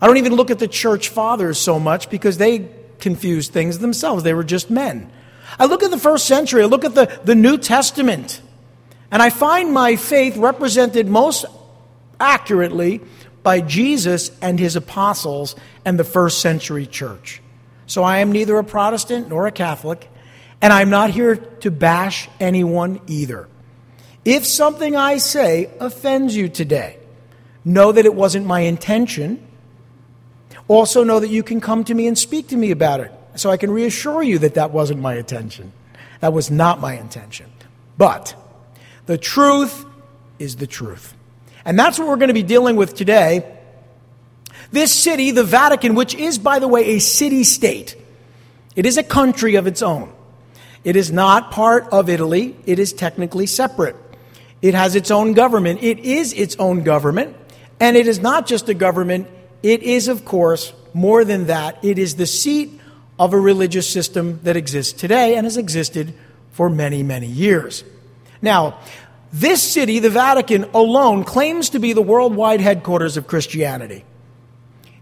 I 0.00 0.06
don't 0.06 0.16
even 0.16 0.34
look 0.34 0.50
at 0.50 0.58
the 0.58 0.68
church 0.68 1.08
fathers 1.08 1.58
so 1.58 1.78
much 1.78 2.08
because 2.10 2.38
they 2.38 2.68
confused 3.00 3.52
things 3.52 3.78
themselves. 3.78 4.22
They 4.22 4.34
were 4.34 4.44
just 4.44 4.70
men. 4.70 5.10
I 5.58 5.66
look 5.66 5.82
at 5.82 5.90
the 5.90 5.98
first 5.98 6.26
century, 6.26 6.62
I 6.62 6.66
look 6.66 6.84
at 6.84 6.94
the, 6.94 7.20
the 7.24 7.34
New 7.34 7.58
Testament, 7.58 8.40
and 9.10 9.20
I 9.20 9.30
find 9.30 9.72
my 9.72 9.96
faith 9.96 10.36
represented 10.36 11.08
most 11.08 11.44
accurately 12.20 13.00
by 13.42 13.60
Jesus 13.60 14.30
and 14.40 14.58
his 14.60 14.76
apostles 14.76 15.56
and 15.84 15.98
the 15.98 16.04
first 16.04 16.40
century 16.40 16.86
church. 16.86 17.42
So 17.86 18.04
I 18.04 18.18
am 18.18 18.30
neither 18.30 18.56
a 18.58 18.64
Protestant 18.64 19.28
nor 19.28 19.46
a 19.46 19.52
Catholic, 19.52 20.08
and 20.62 20.72
I'm 20.72 20.90
not 20.90 21.10
here 21.10 21.36
to 21.36 21.70
bash 21.70 22.28
anyone 22.38 23.00
either. 23.06 23.48
If 24.24 24.46
something 24.46 24.94
I 24.94 25.16
say 25.16 25.70
offends 25.80 26.36
you 26.36 26.48
today, 26.48 26.98
know 27.64 27.90
that 27.90 28.04
it 28.04 28.14
wasn't 28.14 28.46
my 28.46 28.60
intention. 28.60 29.44
Also, 30.70 31.02
know 31.02 31.18
that 31.18 31.30
you 31.30 31.42
can 31.42 31.60
come 31.60 31.82
to 31.82 31.92
me 31.92 32.06
and 32.06 32.16
speak 32.16 32.46
to 32.46 32.56
me 32.56 32.70
about 32.70 33.00
it 33.00 33.10
so 33.34 33.50
I 33.50 33.56
can 33.56 33.72
reassure 33.72 34.22
you 34.22 34.38
that 34.38 34.54
that 34.54 34.70
wasn't 34.70 35.00
my 35.00 35.16
intention. 35.16 35.72
That 36.20 36.32
was 36.32 36.48
not 36.48 36.78
my 36.80 36.96
intention. 36.96 37.50
But 37.98 38.36
the 39.06 39.18
truth 39.18 39.84
is 40.38 40.54
the 40.54 40.68
truth. 40.68 41.12
And 41.64 41.76
that's 41.76 41.98
what 41.98 42.06
we're 42.06 42.18
going 42.18 42.28
to 42.28 42.34
be 42.34 42.44
dealing 42.44 42.76
with 42.76 42.94
today. 42.94 43.52
This 44.70 44.94
city, 44.94 45.32
the 45.32 45.42
Vatican, 45.42 45.96
which 45.96 46.14
is, 46.14 46.38
by 46.38 46.60
the 46.60 46.68
way, 46.68 46.90
a 46.90 46.98
city 47.00 47.42
state, 47.42 47.96
it 48.76 48.86
is 48.86 48.96
a 48.96 49.02
country 49.02 49.56
of 49.56 49.66
its 49.66 49.82
own. 49.82 50.12
It 50.84 50.94
is 50.94 51.10
not 51.10 51.50
part 51.50 51.88
of 51.90 52.08
Italy, 52.08 52.54
it 52.64 52.78
is 52.78 52.92
technically 52.92 53.46
separate. 53.46 53.96
It 54.62 54.74
has 54.74 54.94
its 54.94 55.10
own 55.10 55.32
government. 55.32 55.82
It 55.82 55.98
is 55.98 56.32
its 56.32 56.54
own 56.60 56.84
government. 56.84 57.36
And 57.80 57.96
it 57.96 58.06
is 58.06 58.20
not 58.20 58.46
just 58.46 58.68
a 58.68 58.74
government, 58.74 59.26
it 59.62 59.82
is, 59.82 60.08
of 60.08 60.24
course, 60.24 60.72
more 60.94 61.24
than 61.24 61.46
that. 61.46 61.84
It 61.84 61.98
is 61.98 62.16
the 62.16 62.26
seat 62.26 62.80
of 63.18 63.32
a 63.32 63.38
religious 63.38 63.88
system 63.88 64.40
that 64.44 64.56
exists 64.56 64.98
today 64.98 65.36
and 65.36 65.44
has 65.44 65.56
existed 65.56 66.14
for 66.52 66.70
many, 66.70 67.02
many 67.02 67.26
years. 67.26 67.84
Now, 68.42 68.78
this 69.32 69.62
city, 69.62 69.98
the 69.98 70.10
Vatican 70.10 70.64
alone, 70.74 71.24
claims 71.24 71.70
to 71.70 71.78
be 71.78 71.92
the 71.92 72.02
worldwide 72.02 72.60
headquarters 72.60 73.16
of 73.16 73.26
Christianity. 73.26 74.04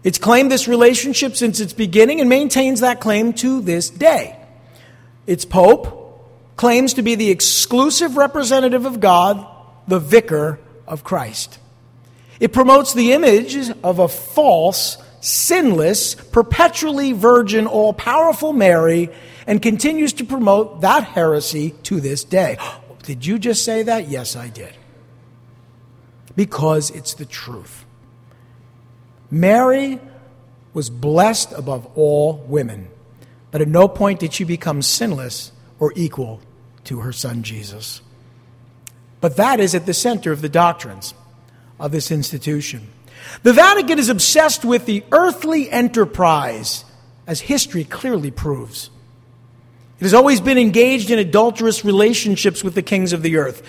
It's 0.03 0.17
claimed 0.17 0.51
this 0.51 0.67
relationship 0.67 1.35
since 1.35 1.59
its 1.59 1.73
beginning 1.73 2.19
and 2.21 2.29
maintains 2.29 2.81
that 2.81 3.01
claim 3.01 3.33
to 3.33 3.61
this 3.61 3.89
day. 3.89 4.37
Its 5.25 5.45
Pope 5.45 5.95
claims 6.55 6.93
to 6.95 7.01
be 7.01 7.15
the 7.15 7.29
exclusive 7.29 8.17
representative 8.17 8.85
of 8.85 8.99
God, 8.99 9.45
the 9.87 9.99
vicar 9.99 10.59
of 10.87 11.03
Christ. 11.03 11.59
It 12.39 12.53
promotes 12.53 12.93
the 12.93 13.11
image 13.11 13.57
of 13.83 13.99
a 13.99 14.07
false, 14.07 14.97
sinless, 15.19 16.15
perpetually 16.15 17.11
virgin, 17.11 17.67
all 17.67 17.93
powerful 17.93 18.53
Mary 18.53 19.09
and 19.49 19.61
continues 19.61 20.13
to 20.13 20.23
promote 20.23 20.81
that 20.81 21.03
heresy 21.03 21.71
to 21.83 21.99
this 21.99 22.23
day. 22.23 22.57
Did 23.03 23.25
you 23.25 23.39
just 23.39 23.65
say 23.65 23.81
that? 23.83 24.07
Yes, 24.07 24.35
I 24.35 24.49
did. 24.49 24.73
Because 26.35 26.91
it's 26.91 27.15
the 27.15 27.25
truth. 27.25 27.83
Mary 29.31 29.99
was 30.73 30.91
blessed 30.91 31.51
above 31.53 31.87
all 31.95 32.45
women, 32.47 32.89
but 33.49 33.61
at 33.61 33.67
no 33.67 33.87
point 33.87 34.19
did 34.19 34.33
she 34.33 34.43
become 34.43 34.83
sinless 34.83 35.51
or 35.79 35.91
equal 35.95 36.41
to 36.83 36.99
her 36.99 37.11
son 37.11 37.41
Jesus. 37.41 38.01
But 39.21 39.37
that 39.37 39.59
is 39.59 39.73
at 39.73 39.87
the 39.87 39.93
center 39.93 40.31
of 40.31 40.41
the 40.41 40.49
doctrines 40.49 41.15
of 41.79 41.91
this 41.91 42.11
institution. 42.11 42.87
The 43.43 43.53
Vatican 43.53 43.99
is 43.99 44.09
obsessed 44.09 44.65
with 44.65 44.85
the 44.85 45.03
earthly 45.11 45.69
enterprise, 45.69 46.85
as 47.27 47.41
history 47.41 47.83
clearly 47.83 48.31
proves. 48.31 48.89
It 49.99 50.03
has 50.03 50.13
always 50.13 50.41
been 50.41 50.57
engaged 50.57 51.11
in 51.11 51.19
adulterous 51.19 51.83
relationships 51.83 52.63
with 52.63 52.73
the 52.73 52.81
kings 52.81 53.13
of 53.13 53.21
the 53.21 53.37
earth. 53.37 53.61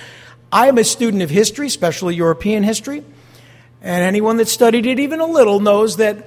I 0.52 0.68
am 0.68 0.78
a 0.78 0.84
student 0.84 1.22
of 1.22 1.30
history, 1.30 1.66
especially 1.66 2.14
European 2.16 2.62
history, 2.62 3.04
and 3.82 4.04
anyone 4.04 4.36
that 4.38 4.48
studied 4.48 4.86
it 4.86 4.98
even 4.98 5.20
a 5.20 5.26
little 5.26 5.60
knows 5.60 5.96
that 5.96 6.26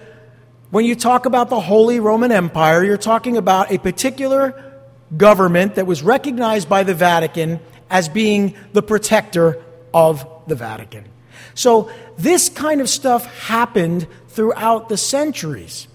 when 0.72 0.86
you 0.86 0.96
talk 0.96 1.26
about 1.26 1.50
the 1.50 1.60
Holy 1.60 2.00
Roman 2.00 2.32
Empire, 2.32 2.84
you're 2.84 2.98
talking 2.98 3.38
about 3.38 3.72
a 3.72 3.78
particular 3.78 4.82
government 5.16 5.76
that 5.76 5.86
was 5.86 6.02
recognized 6.02 6.68
by 6.68 6.84
the 6.84 6.96
Vatican 6.96 7.60
as 7.90 8.10
being 8.10 8.56
the 8.74 8.82
protector 8.82 9.62
of 9.94 10.28
the 10.48 10.56
Vatican. 10.56 11.06
So 11.56 11.92
this 12.18 12.50
kind 12.50 12.82
of 12.82 12.90
stuff 12.90 13.26
happened 13.46 14.08
throughout 14.30 14.90
the 14.90 14.98
centuries. 14.98 15.88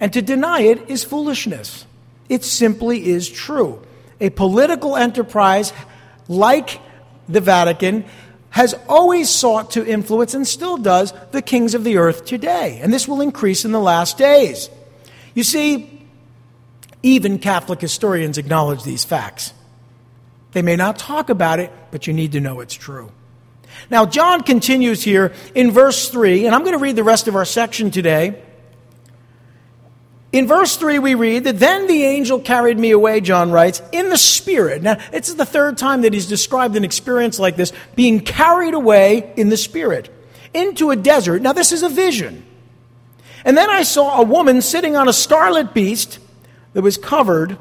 And 0.00 0.12
to 0.12 0.22
deny 0.22 0.60
it 0.60 0.90
is 0.90 1.04
foolishness. 1.04 1.86
It 2.28 2.44
simply 2.44 3.08
is 3.08 3.28
true. 3.28 3.82
A 4.20 4.30
political 4.30 4.96
enterprise 4.96 5.72
like 6.28 6.80
the 7.28 7.40
Vatican 7.40 8.04
has 8.50 8.74
always 8.88 9.28
sought 9.28 9.72
to 9.72 9.86
influence 9.86 10.34
and 10.34 10.46
still 10.46 10.76
does 10.76 11.12
the 11.30 11.42
kings 11.42 11.74
of 11.74 11.84
the 11.84 11.98
earth 11.98 12.24
today. 12.24 12.80
And 12.82 12.92
this 12.92 13.06
will 13.06 13.20
increase 13.20 13.64
in 13.64 13.72
the 13.72 13.80
last 13.80 14.16
days. 14.16 14.70
You 15.34 15.42
see, 15.42 16.02
even 17.02 17.38
Catholic 17.38 17.80
historians 17.80 18.38
acknowledge 18.38 18.82
these 18.82 19.04
facts. 19.04 19.52
They 20.52 20.62
may 20.62 20.76
not 20.76 20.98
talk 20.98 21.28
about 21.28 21.60
it, 21.60 21.70
but 21.90 22.06
you 22.06 22.14
need 22.14 22.32
to 22.32 22.40
know 22.40 22.60
it's 22.60 22.74
true. 22.74 23.12
Now, 23.90 24.06
John 24.06 24.42
continues 24.42 25.02
here 25.02 25.32
in 25.54 25.70
verse 25.70 26.08
3, 26.08 26.46
and 26.46 26.54
I'm 26.54 26.62
going 26.62 26.72
to 26.72 26.78
read 26.78 26.96
the 26.96 27.04
rest 27.04 27.28
of 27.28 27.36
our 27.36 27.44
section 27.44 27.90
today. 27.90 28.42
In 30.32 30.46
verse 30.46 30.76
3, 30.76 30.98
we 30.98 31.14
read 31.14 31.44
that 31.44 31.58
then 31.58 31.86
the 31.86 32.04
angel 32.04 32.40
carried 32.40 32.78
me 32.78 32.90
away, 32.90 33.20
John 33.20 33.50
writes, 33.52 33.80
in 33.92 34.10
the 34.10 34.18
Spirit. 34.18 34.82
Now, 34.82 34.98
it's 35.12 35.32
the 35.32 35.46
third 35.46 35.78
time 35.78 36.02
that 36.02 36.12
he's 36.12 36.26
described 36.26 36.76
an 36.76 36.84
experience 36.84 37.38
like 37.38 37.56
this, 37.56 37.72
being 37.94 38.20
carried 38.20 38.74
away 38.74 39.32
in 39.36 39.48
the 39.48 39.56
Spirit 39.56 40.12
into 40.52 40.90
a 40.90 40.96
desert. 40.96 41.42
Now, 41.42 41.52
this 41.52 41.72
is 41.72 41.82
a 41.82 41.88
vision. 41.88 42.44
And 43.44 43.56
then 43.56 43.70
I 43.70 43.84
saw 43.84 44.20
a 44.20 44.24
woman 44.24 44.60
sitting 44.60 44.96
on 44.96 45.08
a 45.08 45.12
scarlet 45.12 45.72
beast 45.72 46.18
that 46.72 46.82
was 46.82 46.96
covered 46.96 47.56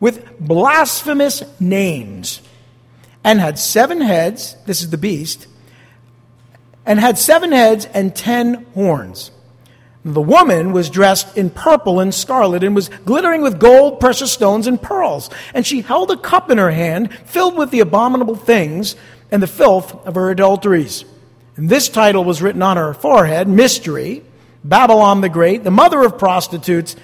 with 0.00 0.38
blasphemous 0.40 1.42
names 1.60 2.40
and 3.26 3.40
had 3.40 3.58
seven 3.58 4.00
heads. 4.00 4.56
This 4.66 4.80
is 4.80 4.90
the 4.90 4.96
beast. 4.96 5.48
And 6.86 7.00
had 7.00 7.18
seven 7.18 7.50
heads 7.50 7.84
and 7.86 8.14
ten 8.14 8.64
horns. 8.72 9.32
The 10.04 10.22
woman 10.22 10.70
was 10.70 10.88
dressed 10.88 11.36
in 11.36 11.50
purple 11.50 11.98
and 11.98 12.14
scarlet 12.14 12.62
and 12.62 12.72
was 12.72 12.88
glittering 13.04 13.42
with 13.42 13.58
gold, 13.58 13.98
precious 13.98 14.32
stones, 14.32 14.68
and 14.68 14.80
pearls. 14.80 15.28
And 15.52 15.66
she 15.66 15.80
held 15.80 16.12
a 16.12 16.16
cup 16.16 16.52
in 16.52 16.58
her 16.58 16.70
hand 16.70 17.12
filled 17.24 17.58
with 17.58 17.72
the 17.72 17.80
abominable 17.80 18.36
things 18.36 18.94
and 19.32 19.42
the 19.42 19.48
filth 19.48 20.06
of 20.06 20.14
her 20.14 20.30
adulteries. 20.30 21.04
And 21.56 21.68
this 21.68 21.88
title 21.88 22.22
was 22.22 22.40
written 22.40 22.62
on 22.62 22.76
her 22.76 22.94
forehead 22.94 23.48
Mystery, 23.48 24.22
Babylon 24.62 25.20
the 25.20 25.28
Great, 25.28 25.64
the 25.64 25.72
mother 25.72 26.04
of 26.04 26.16
prostitutes, 26.16 26.94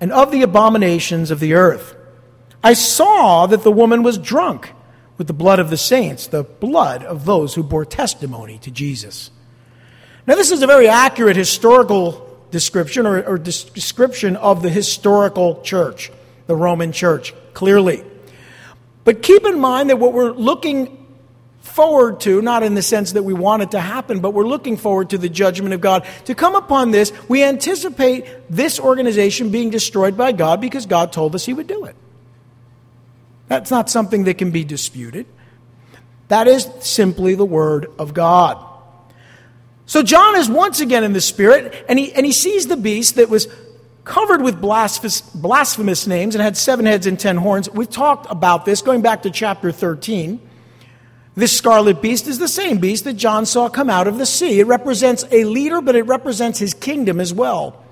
and 0.00 0.10
of 0.10 0.30
the 0.32 0.40
abominations 0.40 1.30
of 1.30 1.38
the 1.38 1.52
earth. 1.52 1.94
I 2.64 2.72
saw 2.72 3.46
that 3.46 3.62
the 3.62 3.70
woman 3.70 4.02
was 4.02 4.16
drunk 4.16 4.72
with 5.18 5.26
the 5.26 5.32
blood 5.32 5.58
of 5.58 5.70
the 5.70 5.76
saints, 5.76 6.26
the 6.26 6.44
blood 6.44 7.04
of 7.04 7.24
those 7.24 7.54
who 7.54 7.62
bore 7.62 7.84
testimony 7.84 8.58
to 8.58 8.70
Jesus. 8.70 9.30
Now, 10.26 10.34
this 10.34 10.50
is 10.50 10.62
a 10.62 10.66
very 10.66 10.88
accurate 10.88 11.36
historical 11.36 12.22
description 12.50 13.06
or, 13.06 13.22
or 13.22 13.38
description 13.38 14.36
of 14.36 14.62
the 14.62 14.70
historical 14.70 15.62
church, 15.62 16.10
the 16.46 16.56
Roman 16.56 16.92
church, 16.92 17.34
clearly. 17.54 18.04
But 19.04 19.22
keep 19.22 19.44
in 19.44 19.60
mind 19.60 19.90
that 19.90 19.98
what 19.98 20.12
we're 20.12 20.32
looking 20.32 21.06
forward 21.60 22.20
to, 22.20 22.40
not 22.42 22.62
in 22.62 22.74
the 22.74 22.82
sense 22.82 23.12
that 23.12 23.22
we 23.22 23.34
want 23.34 23.62
it 23.62 23.72
to 23.72 23.80
happen, 23.80 24.20
but 24.20 24.30
we're 24.30 24.46
looking 24.46 24.76
forward 24.76 25.10
to 25.10 25.18
the 25.18 25.28
judgment 25.28 25.74
of 25.74 25.80
God. 25.80 26.06
To 26.24 26.34
come 26.34 26.54
upon 26.54 26.90
this, 26.90 27.12
we 27.28 27.44
anticipate 27.44 28.24
this 28.48 28.80
organization 28.80 29.50
being 29.50 29.70
destroyed 29.70 30.16
by 30.16 30.32
God 30.32 30.60
because 30.60 30.86
God 30.86 31.12
told 31.12 31.34
us 31.34 31.44
He 31.44 31.52
would 31.52 31.66
do 31.66 31.84
it. 31.84 31.94
That's 33.48 33.70
not 33.70 33.88
something 33.88 34.24
that 34.24 34.38
can 34.38 34.50
be 34.50 34.64
disputed. 34.64 35.26
That 36.28 36.48
is 36.48 36.68
simply 36.80 37.34
the 37.34 37.44
Word 37.44 37.86
of 37.98 38.12
God. 38.12 38.58
So 39.86 40.02
John 40.02 40.36
is 40.36 40.48
once 40.48 40.80
again 40.80 41.04
in 41.04 41.12
the 41.12 41.20
Spirit, 41.20 41.84
and 41.88 41.98
he, 41.98 42.12
and 42.12 42.26
he 42.26 42.32
sees 42.32 42.66
the 42.66 42.76
beast 42.76 43.14
that 43.14 43.28
was 43.28 43.46
covered 44.04 44.42
with 44.42 44.60
blasphemous, 44.60 45.20
blasphemous 45.20 46.06
names 46.06 46.34
and 46.34 46.42
had 46.42 46.56
seven 46.56 46.86
heads 46.86 47.06
and 47.06 47.18
ten 47.18 47.36
horns. 47.36 47.70
We've 47.70 47.90
talked 47.90 48.30
about 48.30 48.64
this 48.64 48.82
going 48.82 49.02
back 49.02 49.22
to 49.22 49.30
chapter 49.30 49.70
13. 49.70 50.40
This 51.34 51.56
scarlet 51.56 52.00
beast 52.00 52.26
is 52.26 52.38
the 52.38 52.48
same 52.48 52.78
beast 52.78 53.04
that 53.04 53.12
John 53.12 53.44
saw 53.46 53.68
come 53.68 53.90
out 53.90 54.08
of 54.08 54.16
the 54.16 54.24
sea. 54.24 54.58
It 54.60 54.66
represents 54.66 55.24
a 55.30 55.44
leader, 55.44 55.82
but 55.82 55.94
it 55.94 56.04
represents 56.04 56.58
his 56.58 56.72
kingdom 56.72 57.20
as 57.20 57.34
well. 57.34 57.84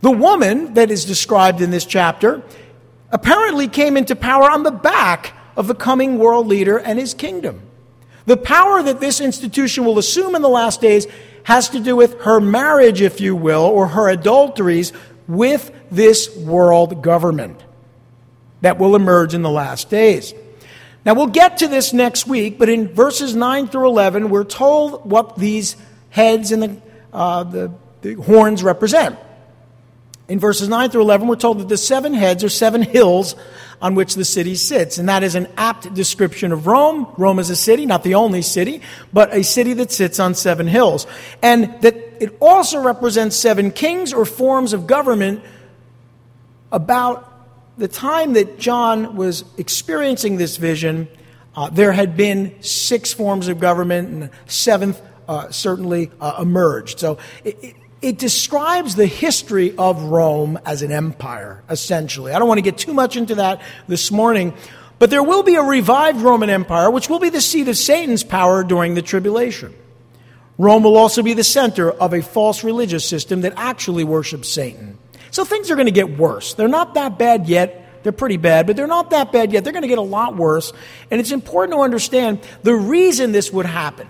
The 0.00 0.10
woman 0.10 0.74
that 0.74 0.90
is 0.90 1.04
described 1.04 1.60
in 1.60 1.70
this 1.70 1.84
chapter 1.84 2.42
apparently 3.10 3.68
came 3.68 3.96
into 3.96 4.14
power 4.14 4.50
on 4.50 4.62
the 4.62 4.70
back 4.70 5.34
of 5.56 5.66
the 5.66 5.74
coming 5.74 6.18
world 6.18 6.46
leader 6.46 6.78
and 6.78 6.98
his 6.98 7.14
kingdom. 7.14 7.62
The 8.26 8.36
power 8.36 8.82
that 8.82 9.00
this 9.00 9.20
institution 9.20 9.84
will 9.84 9.98
assume 9.98 10.34
in 10.34 10.42
the 10.42 10.48
last 10.48 10.80
days 10.80 11.06
has 11.44 11.68
to 11.70 11.80
do 11.80 11.96
with 11.96 12.20
her 12.22 12.40
marriage, 12.40 13.00
if 13.00 13.20
you 13.20 13.34
will, 13.34 13.62
or 13.62 13.88
her 13.88 14.08
adulteries 14.08 14.92
with 15.26 15.72
this 15.90 16.36
world 16.36 17.02
government 17.02 17.60
that 18.60 18.78
will 18.78 18.94
emerge 18.94 19.34
in 19.34 19.42
the 19.42 19.50
last 19.50 19.88
days. 19.90 20.34
Now, 21.04 21.14
we'll 21.14 21.28
get 21.28 21.58
to 21.58 21.68
this 21.68 21.92
next 21.92 22.26
week, 22.26 22.58
but 22.58 22.68
in 22.68 22.88
verses 22.88 23.34
9 23.34 23.68
through 23.68 23.88
11, 23.88 24.28
we're 24.28 24.44
told 24.44 25.10
what 25.10 25.36
these 25.36 25.76
heads 26.10 26.52
and 26.52 26.62
the, 26.62 26.82
uh, 27.12 27.44
the, 27.44 27.72
the 28.02 28.14
horns 28.14 28.62
represent. 28.62 29.18
In 30.30 30.38
verses 30.38 30.68
9 30.68 30.90
through 30.90 31.02
11, 31.02 31.26
we're 31.26 31.34
told 31.34 31.58
that 31.58 31.68
the 31.68 31.76
seven 31.76 32.14
heads 32.14 32.44
are 32.44 32.48
seven 32.48 32.82
hills 32.82 33.34
on 33.82 33.96
which 33.96 34.14
the 34.14 34.24
city 34.24 34.54
sits. 34.54 34.96
And 34.96 35.08
that 35.08 35.24
is 35.24 35.34
an 35.34 35.48
apt 35.56 35.92
description 35.92 36.52
of 36.52 36.68
Rome. 36.68 37.12
Rome 37.18 37.40
is 37.40 37.50
a 37.50 37.56
city, 37.56 37.84
not 37.84 38.04
the 38.04 38.14
only 38.14 38.40
city, 38.40 38.80
but 39.12 39.34
a 39.34 39.42
city 39.42 39.72
that 39.72 39.90
sits 39.90 40.20
on 40.20 40.36
seven 40.36 40.68
hills. 40.68 41.08
And 41.42 41.82
that 41.82 41.96
it 42.20 42.36
also 42.38 42.80
represents 42.80 43.34
seven 43.34 43.72
kings 43.72 44.12
or 44.12 44.24
forms 44.24 44.72
of 44.72 44.86
government 44.86 45.42
about 46.70 47.26
the 47.76 47.88
time 47.88 48.34
that 48.34 48.56
John 48.56 49.16
was 49.16 49.42
experiencing 49.58 50.36
this 50.36 50.58
vision. 50.58 51.08
Uh, 51.56 51.70
there 51.70 51.90
had 51.90 52.16
been 52.16 52.62
six 52.62 53.12
forms 53.12 53.48
of 53.48 53.58
government, 53.58 54.08
and 54.10 54.30
seventh 54.46 55.02
uh, 55.26 55.50
certainly 55.50 56.12
uh, 56.20 56.38
emerged. 56.40 57.00
So 57.00 57.18
it, 57.42 57.74
it 58.02 58.18
describes 58.18 58.94
the 58.94 59.06
history 59.06 59.74
of 59.76 60.02
Rome 60.04 60.58
as 60.64 60.82
an 60.82 60.90
empire, 60.90 61.62
essentially. 61.68 62.32
I 62.32 62.38
don't 62.38 62.48
want 62.48 62.58
to 62.58 62.62
get 62.62 62.78
too 62.78 62.94
much 62.94 63.16
into 63.16 63.36
that 63.36 63.60
this 63.88 64.10
morning, 64.10 64.54
but 64.98 65.10
there 65.10 65.22
will 65.22 65.42
be 65.42 65.56
a 65.56 65.62
revived 65.62 66.20
Roman 66.20 66.50
Empire, 66.50 66.90
which 66.90 67.10
will 67.10 67.18
be 67.18 67.28
the 67.28 67.40
seat 67.40 67.68
of 67.68 67.76
Satan's 67.76 68.24
power 68.24 68.64
during 68.64 68.94
the 68.94 69.02
tribulation. 69.02 69.74
Rome 70.56 70.82
will 70.82 70.96
also 70.96 71.22
be 71.22 71.34
the 71.34 71.44
center 71.44 71.90
of 71.90 72.12
a 72.12 72.22
false 72.22 72.64
religious 72.64 73.04
system 73.04 73.42
that 73.42 73.54
actually 73.56 74.04
worships 74.04 74.48
Satan. 74.48 74.98
So 75.30 75.44
things 75.44 75.70
are 75.70 75.74
going 75.74 75.86
to 75.86 75.92
get 75.92 76.18
worse. 76.18 76.54
They're 76.54 76.68
not 76.68 76.94
that 76.94 77.18
bad 77.18 77.48
yet. 77.48 78.02
They're 78.02 78.12
pretty 78.12 78.36
bad, 78.38 78.66
but 78.66 78.76
they're 78.76 78.86
not 78.86 79.10
that 79.10 79.30
bad 79.30 79.52
yet. 79.52 79.62
They're 79.62 79.72
going 79.72 79.82
to 79.82 79.88
get 79.88 79.98
a 79.98 80.02
lot 80.02 80.36
worse. 80.36 80.72
And 81.10 81.20
it's 81.20 81.32
important 81.32 81.76
to 81.76 81.82
understand 81.82 82.40
the 82.62 82.74
reason 82.74 83.32
this 83.32 83.52
would 83.52 83.66
happen 83.66 84.08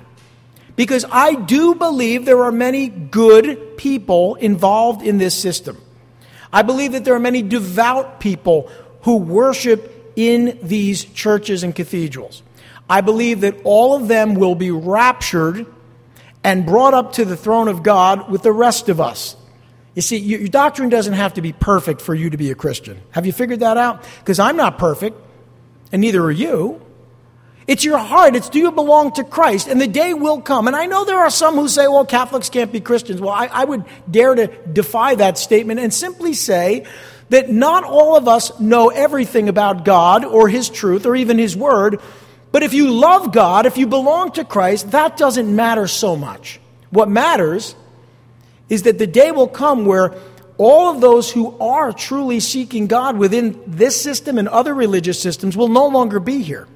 because 0.77 1.05
I 1.11 1.35
do 1.35 1.75
believe 1.75 2.25
there 2.25 2.45
are 2.45 2.53
many 2.53 2.89
good 2.89 3.77
people 3.77 4.37
involved 4.37 5.03
in 5.03 5.19
this 5.19 5.39
system. 5.39 5.81
I 6.53 6.63
believe 6.63 6.93
that 6.93 7.05
there 7.05 7.15
are 7.15 7.21
many 7.21 7.43
devout 7.43 8.21
people 8.21 8.71
who 9.03 9.17
worship 9.17 10.13
in 10.17 10.59
these 10.63 11.05
churches 11.05 11.63
and 11.63 11.75
cathedrals. 11.75 12.43
I 12.89 13.01
believe 13.03 13.43
that 13.43 13.57
all 13.65 13.95
of 13.95 14.09
them 14.09 14.35
will 14.35 14.55
be 14.55 14.71
raptured 14.71 15.67
and 16.43 16.67
brought 16.67 16.95
up 16.95 17.13
to 17.15 17.25
the 17.25 17.37
throne 17.37 17.69
of 17.69 17.83
God 17.83 18.31
with 18.31 18.43
the 18.43 18.53
rest 18.53 18.89
of 18.89 19.01
us. 19.01 19.37
You 19.95 20.03
see, 20.03 20.17
your 20.17 20.49
doctrine 20.49 20.89
doesn't 20.89 21.15
have 21.15 21.35
to 21.35 21.43
be 21.43 21.53
perfect 21.53 22.01
for 22.01 22.15
you 22.15 22.31
to 22.31 22.37
be 22.37 22.51
a 22.51 22.55
Christian. 22.55 23.01
Have 23.11 23.27
you 23.27 23.33
figured 23.33 23.61
that 23.61 23.77
out? 23.77 24.05
Because 24.19 24.39
I'm 24.39 24.57
not 24.57 24.79
perfect, 24.79 25.17
and 25.93 26.01
neither 26.01 26.23
are 26.23 26.31
you. 26.31 26.81
It's 27.71 27.85
your 27.85 27.99
heart. 27.99 28.35
It's 28.35 28.49
do 28.49 28.59
you 28.59 28.73
belong 28.73 29.13
to 29.13 29.23
Christ? 29.23 29.69
And 29.69 29.81
the 29.81 29.87
day 29.87 30.13
will 30.13 30.41
come. 30.41 30.67
And 30.67 30.75
I 30.75 30.87
know 30.87 31.05
there 31.05 31.21
are 31.21 31.31
some 31.31 31.55
who 31.55 31.69
say, 31.69 31.87
well, 31.87 32.05
Catholics 32.05 32.49
can't 32.49 32.73
be 32.73 32.81
Christians. 32.81 33.21
Well, 33.21 33.31
I, 33.31 33.47
I 33.47 33.65
would 33.65 33.85
dare 34.11 34.35
to 34.35 34.49
defy 34.49 35.15
that 35.15 35.39
statement 35.39 35.79
and 35.79 35.95
simply 35.95 36.33
say 36.33 36.85
that 37.29 37.49
not 37.49 37.85
all 37.85 38.17
of 38.17 38.27
us 38.27 38.59
know 38.59 38.89
everything 38.89 39.49
about 39.49 39.85
God 39.85 40.25
or 40.25 40.49
His 40.49 40.69
truth 40.69 41.07
or 41.07 41.15
even 41.15 41.39
His 41.39 41.57
Word. 41.57 42.01
But 42.51 42.65
if 42.65 42.75
you 42.75 42.91
love 42.91 43.31
God, 43.31 43.67
if 43.67 43.79
you 43.79 43.87
belong 43.87 44.33
to 44.33 44.45
Christ, 44.45 44.91
that 44.91 45.17
doesn't 45.17 45.55
matter 45.55 45.87
so 45.87 46.17
much. 46.17 46.59
What 46.91 47.09
matters 47.09 47.77
is 48.69 48.83
that 48.83 48.99
the 48.99 49.07
day 49.07 49.31
will 49.31 49.47
come 49.47 49.87
where 49.87 50.17
all 50.59 50.93
of 50.93 51.01
those 51.01 51.31
who 51.31 51.57
are 51.61 51.93
truly 51.93 52.41
seeking 52.41 52.89
God 52.89 53.17
within 53.17 53.63
this 53.65 54.03
system 54.03 54.39
and 54.39 54.49
other 54.49 54.75
religious 54.75 55.23
systems 55.23 55.57
will 55.57 55.69
no 55.69 55.87
longer 55.87 56.19
be 56.19 56.43
here. 56.43 56.67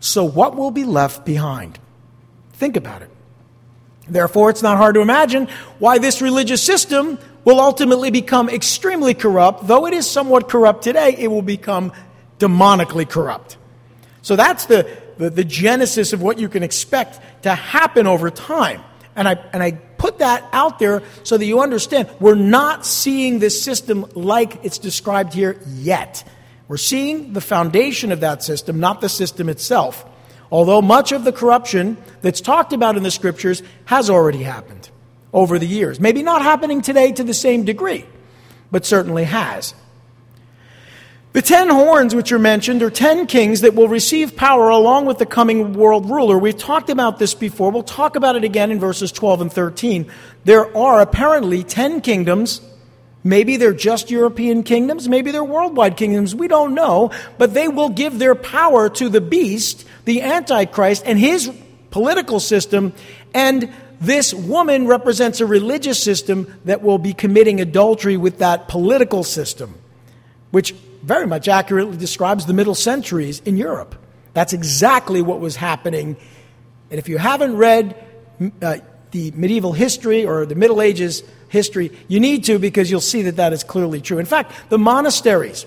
So, 0.00 0.24
what 0.24 0.56
will 0.56 0.70
be 0.70 0.84
left 0.84 1.24
behind? 1.24 1.78
Think 2.52 2.76
about 2.76 3.02
it. 3.02 3.10
Therefore, 4.08 4.50
it's 4.50 4.62
not 4.62 4.76
hard 4.76 4.94
to 4.94 5.00
imagine 5.00 5.48
why 5.78 5.98
this 5.98 6.22
religious 6.22 6.62
system 6.62 7.18
will 7.44 7.60
ultimately 7.60 8.10
become 8.10 8.48
extremely 8.48 9.14
corrupt. 9.14 9.66
Though 9.66 9.86
it 9.86 9.94
is 9.94 10.08
somewhat 10.08 10.48
corrupt 10.48 10.82
today, 10.82 11.16
it 11.18 11.28
will 11.28 11.42
become 11.42 11.92
demonically 12.38 13.08
corrupt. 13.08 13.56
So, 14.22 14.36
that's 14.36 14.66
the, 14.66 14.88
the, 15.18 15.30
the 15.30 15.44
genesis 15.44 16.12
of 16.12 16.22
what 16.22 16.38
you 16.38 16.48
can 16.48 16.62
expect 16.62 17.42
to 17.42 17.54
happen 17.54 18.06
over 18.06 18.30
time. 18.30 18.82
And 19.16 19.26
I, 19.26 19.32
and 19.52 19.62
I 19.62 19.72
put 19.72 20.18
that 20.18 20.48
out 20.52 20.78
there 20.78 21.02
so 21.24 21.36
that 21.36 21.44
you 21.44 21.60
understand 21.60 22.08
we're 22.20 22.36
not 22.36 22.86
seeing 22.86 23.40
this 23.40 23.60
system 23.60 24.06
like 24.14 24.64
it's 24.64 24.78
described 24.78 25.34
here 25.34 25.60
yet. 25.66 26.22
We're 26.68 26.76
seeing 26.76 27.32
the 27.32 27.40
foundation 27.40 28.12
of 28.12 28.20
that 28.20 28.42
system, 28.42 28.78
not 28.78 29.00
the 29.00 29.08
system 29.08 29.48
itself. 29.48 30.04
Although 30.52 30.82
much 30.82 31.12
of 31.12 31.24
the 31.24 31.32
corruption 31.32 31.96
that's 32.22 32.40
talked 32.40 32.72
about 32.72 32.96
in 32.96 33.02
the 33.02 33.10
scriptures 33.10 33.62
has 33.86 34.08
already 34.08 34.42
happened 34.42 34.90
over 35.32 35.58
the 35.58 35.66
years. 35.66 35.98
Maybe 35.98 36.22
not 36.22 36.42
happening 36.42 36.80
today 36.80 37.12
to 37.12 37.24
the 37.24 37.34
same 37.34 37.64
degree, 37.64 38.04
but 38.70 38.86
certainly 38.86 39.24
has. 39.24 39.74
The 41.34 41.42
ten 41.42 41.68
horns, 41.68 42.14
which 42.14 42.32
are 42.32 42.38
mentioned, 42.38 42.82
are 42.82 42.90
ten 42.90 43.26
kings 43.26 43.60
that 43.60 43.74
will 43.74 43.88
receive 43.88 44.34
power 44.34 44.70
along 44.70 45.04
with 45.04 45.18
the 45.18 45.26
coming 45.26 45.74
world 45.74 46.08
ruler. 46.08 46.38
We've 46.38 46.56
talked 46.56 46.88
about 46.88 47.18
this 47.18 47.34
before. 47.34 47.70
We'll 47.70 47.82
talk 47.82 48.16
about 48.16 48.36
it 48.36 48.44
again 48.44 48.70
in 48.70 48.80
verses 48.80 49.12
12 49.12 49.42
and 49.42 49.52
13. 49.52 50.10
There 50.44 50.74
are 50.76 51.00
apparently 51.00 51.62
ten 51.62 52.00
kingdoms 52.00 52.62
Maybe 53.24 53.56
they're 53.56 53.72
just 53.72 54.10
European 54.10 54.62
kingdoms, 54.62 55.08
maybe 55.08 55.32
they're 55.32 55.44
worldwide 55.44 55.96
kingdoms, 55.96 56.34
we 56.34 56.48
don't 56.48 56.74
know, 56.74 57.10
but 57.36 57.52
they 57.52 57.68
will 57.68 57.88
give 57.88 58.18
their 58.18 58.34
power 58.34 58.88
to 58.90 59.08
the 59.08 59.20
beast, 59.20 59.84
the 60.04 60.22
Antichrist, 60.22 61.02
and 61.04 61.18
his 61.18 61.50
political 61.90 62.38
system, 62.38 62.92
and 63.34 63.72
this 64.00 64.32
woman 64.32 64.86
represents 64.86 65.40
a 65.40 65.46
religious 65.46 66.00
system 66.00 66.56
that 66.64 66.82
will 66.82 66.98
be 66.98 67.12
committing 67.12 67.60
adultery 67.60 68.16
with 68.16 68.38
that 68.38 68.68
political 68.68 69.24
system, 69.24 69.74
which 70.52 70.72
very 71.02 71.26
much 71.26 71.48
accurately 71.48 71.96
describes 71.96 72.46
the 72.46 72.52
middle 72.52 72.74
centuries 72.74 73.40
in 73.44 73.56
Europe. 73.56 73.96
That's 74.34 74.52
exactly 74.52 75.20
what 75.22 75.40
was 75.40 75.56
happening. 75.56 76.16
And 76.90 76.98
if 76.98 77.08
you 77.08 77.18
haven't 77.18 77.56
read 77.56 77.96
uh, 78.62 78.78
the 79.10 79.30
medieval 79.32 79.72
history 79.72 80.24
or 80.24 80.46
the 80.46 80.54
Middle 80.54 80.82
Ages, 80.82 81.22
history. 81.48 81.90
You 82.08 82.20
need 82.20 82.44
to 82.44 82.58
because 82.58 82.90
you'll 82.90 83.00
see 83.00 83.22
that 83.22 83.36
that 83.36 83.52
is 83.52 83.64
clearly 83.64 84.00
true. 84.00 84.18
In 84.18 84.26
fact, 84.26 84.52
the 84.68 84.78
monasteries, 84.78 85.66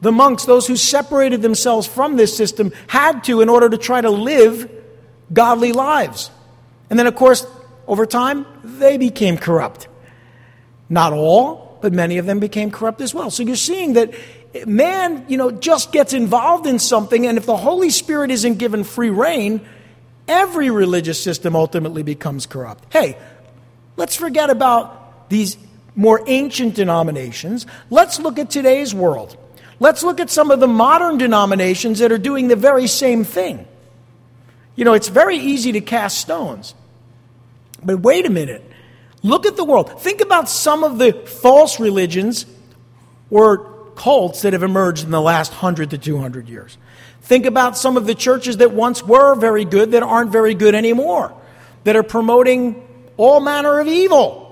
the 0.00 0.12
monks, 0.12 0.44
those 0.44 0.66
who 0.66 0.76
separated 0.76 1.42
themselves 1.42 1.86
from 1.86 2.16
this 2.16 2.36
system, 2.36 2.72
had 2.88 3.24
to 3.24 3.40
in 3.40 3.48
order 3.48 3.68
to 3.68 3.78
try 3.78 4.00
to 4.00 4.10
live 4.10 4.70
godly 5.32 5.72
lives. 5.72 6.30
And 6.90 6.98
then, 6.98 7.06
of 7.06 7.14
course, 7.14 7.46
over 7.86 8.06
time, 8.06 8.46
they 8.62 8.96
became 8.96 9.38
corrupt. 9.38 9.88
Not 10.88 11.12
all, 11.12 11.78
but 11.80 11.92
many 11.92 12.18
of 12.18 12.26
them 12.26 12.40
became 12.40 12.70
corrupt 12.70 13.00
as 13.00 13.14
well. 13.14 13.30
So 13.30 13.42
you're 13.42 13.56
seeing 13.56 13.94
that 13.94 14.14
man, 14.66 15.24
you 15.28 15.36
know, 15.36 15.50
just 15.50 15.92
gets 15.92 16.12
involved 16.12 16.66
in 16.66 16.78
something, 16.78 17.26
and 17.26 17.36
if 17.38 17.46
the 17.46 17.56
Holy 17.56 17.90
Spirit 17.90 18.30
isn't 18.30 18.58
given 18.58 18.84
free 18.84 19.10
reign, 19.10 19.60
every 20.28 20.70
religious 20.70 21.22
system 21.22 21.56
ultimately 21.56 22.02
becomes 22.02 22.46
corrupt. 22.46 22.92
Hey, 22.92 23.18
let's 23.96 24.16
forget 24.16 24.50
about 24.50 25.28
these 25.30 25.56
more 25.96 26.22
ancient 26.26 26.74
denominations, 26.74 27.66
let's 27.90 28.18
look 28.18 28.38
at 28.38 28.50
today's 28.50 28.94
world. 28.94 29.36
Let's 29.80 30.02
look 30.02 30.20
at 30.20 30.30
some 30.30 30.50
of 30.50 30.60
the 30.60 30.68
modern 30.68 31.18
denominations 31.18 31.98
that 31.98 32.12
are 32.12 32.18
doing 32.18 32.48
the 32.48 32.56
very 32.56 32.86
same 32.86 33.24
thing. 33.24 33.66
You 34.76 34.84
know, 34.84 34.94
it's 34.94 35.08
very 35.08 35.36
easy 35.36 35.72
to 35.72 35.80
cast 35.80 36.18
stones. 36.18 36.74
But 37.82 38.00
wait 38.00 38.26
a 38.26 38.30
minute. 38.30 38.62
Look 39.22 39.46
at 39.46 39.56
the 39.56 39.64
world. 39.64 40.00
Think 40.00 40.20
about 40.20 40.48
some 40.48 40.84
of 40.84 40.98
the 40.98 41.12
false 41.12 41.80
religions 41.80 42.46
or 43.30 43.73
cults 43.96 44.42
that 44.42 44.52
have 44.52 44.62
emerged 44.62 45.04
in 45.04 45.10
the 45.10 45.20
last 45.20 45.52
100 45.52 45.90
to 45.90 45.98
200 45.98 46.48
years. 46.48 46.76
Think 47.22 47.46
about 47.46 47.76
some 47.76 47.96
of 47.96 48.06
the 48.06 48.14
churches 48.14 48.58
that 48.58 48.72
once 48.72 49.02
were 49.02 49.34
very 49.34 49.64
good 49.64 49.92
that 49.92 50.02
aren't 50.02 50.30
very 50.30 50.54
good 50.54 50.74
anymore, 50.74 51.34
that 51.84 51.96
are 51.96 52.02
promoting 52.02 52.86
all 53.16 53.40
manner 53.40 53.78
of 53.78 53.86
evil 53.86 54.42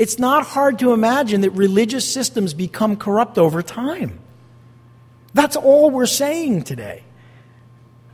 It's 0.00 0.18
not 0.18 0.46
hard 0.46 0.78
to 0.78 0.94
imagine 0.94 1.42
that 1.42 1.50
religious 1.50 2.10
systems 2.10 2.54
become 2.54 2.96
corrupt 2.96 3.36
over 3.36 3.62
time. 3.62 4.18
That's 5.34 5.56
all 5.56 5.90
we're 5.90 6.06
saying 6.06 6.62
today. 6.62 7.02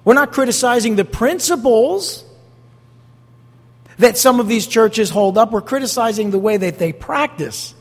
We're 0.04 0.14
not 0.14 0.32
criticizing 0.32 0.96
the 0.96 1.04
principles 1.04 2.24
that 3.98 4.18
some 4.18 4.40
of 4.40 4.48
these 4.48 4.66
churches 4.66 5.10
hold 5.10 5.38
up. 5.38 5.52
We're 5.52 5.60
criticizing 5.60 6.32
the 6.32 6.40
way 6.40 6.56
that 6.56 6.80
they 6.80 6.92
practice 6.92 7.72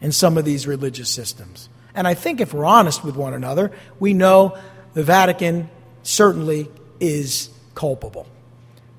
in 0.00 0.10
some 0.10 0.36
of 0.36 0.44
these 0.44 0.66
religious 0.66 1.08
systems. 1.08 1.68
And 1.94 2.08
I 2.08 2.14
think 2.14 2.40
if 2.40 2.52
we're 2.52 2.64
honest 2.64 3.04
with 3.04 3.16
one 3.16 3.34
another, 3.34 3.70
we 4.00 4.14
know 4.14 4.58
the 4.94 5.04
Vatican 5.04 5.70
certainly 6.02 6.68
is 7.00 7.50
culpable. 7.74 8.26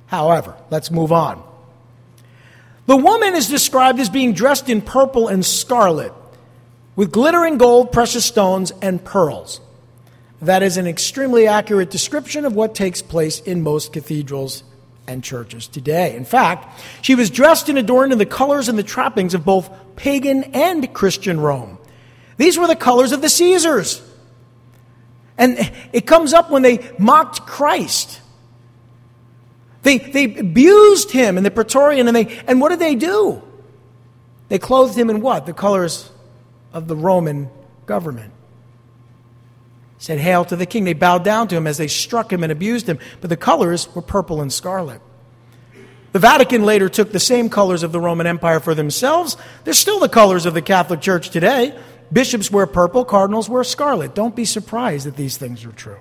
However, 0.08 0.56
let's 0.70 0.92
move 0.92 1.12
on. 1.12 1.44
The 2.86 2.96
woman 2.96 3.34
is 3.34 3.50
described 3.50 4.00
as 4.00 4.10
being 4.10 4.34
dressed 4.34 4.70
in 4.70 4.82
purple 4.82 5.28
and 5.28 5.46
scarlet, 5.46 6.14
with 6.96 7.12
glittering 7.12 7.58
gold, 7.58 7.92
precious 7.92 8.26
stones, 8.26 8.72
and 8.82 9.04
pearls. 9.04 9.60
That 10.42 10.64
is 10.64 10.78
an 10.78 10.86
extremely 10.86 11.48
accurate 11.48 11.90
description 11.90 12.46
of 12.46 12.54
what 12.54 12.76
takes 12.76 13.02
place 13.02 13.40
in 13.40 13.64
most 13.64 13.92
cathedrals 13.92 14.64
and 15.08 15.24
churches 15.24 15.68
today. 15.68 16.16
In 16.16 16.26
fact, 16.26 16.80
she 17.02 17.16
was 17.16 17.30
dressed 17.30 17.70
and 17.70 17.78
adorned 17.78 18.12
in 18.12 18.18
the 18.20 18.26
colors 18.26 18.70
and 18.70 18.78
the 18.78 18.84
trappings 18.84 19.34
of 19.34 19.44
both 19.44 19.70
pagan 19.96 20.44
and 20.46 20.94
Christian 20.94 21.40
Rome. 21.40 21.80
These 22.38 22.58
were 22.58 22.68
the 22.68 22.76
colors 22.76 23.12
of 23.12 23.22
the 23.22 23.30
Caesars. 23.30 24.02
And 25.38 25.72
it 25.92 26.06
comes 26.06 26.34
up 26.34 26.50
when 26.50 26.62
they 26.62 26.90
mocked 26.98 27.42
Christ. 27.42 28.22
They, 29.84 29.98
they 29.98 30.38
abused 30.38 31.12
him 31.12 31.38
in 31.38 31.44
the 31.44 31.52
Praetorium, 31.52 32.08
and, 32.08 32.16
they, 32.16 32.40
and 32.48 32.60
what 32.60 32.70
did 32.70 32.80
they 32.80 32.96
do? 32.96 33.42
They 34.50 34.60
clothed 34.60 34.98
him 34.98 35.10
in 35.10 35.22
what? 35.22 35.46
The 35.46 35.54
colors 35.54 36.10
of 36.74 36.88
the 36.88 36.96
Roman 36.96 37.50
government. 37.86 38.32
Said, 39.98 40.20
Hail 40.20 40.46
to 40.46 40.56
the 40.56 40.66
king. 40.66 40.84
They 40.84 40.94
bowed 40.94 41.24
down 41.24 41.48
to 41.50 41.56
him 41.56 41.68
as 41.68 41.78
they 41.78 41.88
struck 41.88 42.32
him 42.32 42.44
and 42.44 42.52
abused 42.52 42.88
him, 42.88 43.00
but 43.22 43.30
the 43.30 43.38
colors 43.38 43.94
were 43.96 44.02
purple 44.02 44.42
and 44.42 44.52
scarlet. 44.52 45.02
The 46.12 46.20
Vatican 46.20 46.64
later 46.64 46.88
took 46.88 47.12
the 47.12 47.20
same 47.20 47.50
colors 47.50 47.84
of 47.84 47.92
the 47.92 48.00
Roman 48.00 48.26
Empire 48.26 48.60
for 48.60 48.74
themselves. 48.74 49.36
They're 49.64 49.74
still 49.74 50.00
the 50.00 50.10
colors 50.10 50.46
of 50.46 50.54
the 50.54 50.62
Catholic 50.62 51.02
Church 51.02 51.30
today. 51.30 51.78
Bishops 52.12 52.52
wear 52.52 52.68
purple, 52.68 53.04
cardinals 53.06 53.50
wear 53.50 53.64
scarlet. 53.64 54.16
Don't 54.16 54.36
be 54.36 54.46
surprised 54.46 55.06
that 55.06 55.16
these 55.16 55.38
things 55.38 55.66
are 55.66 55.72
true. 55.72 56.00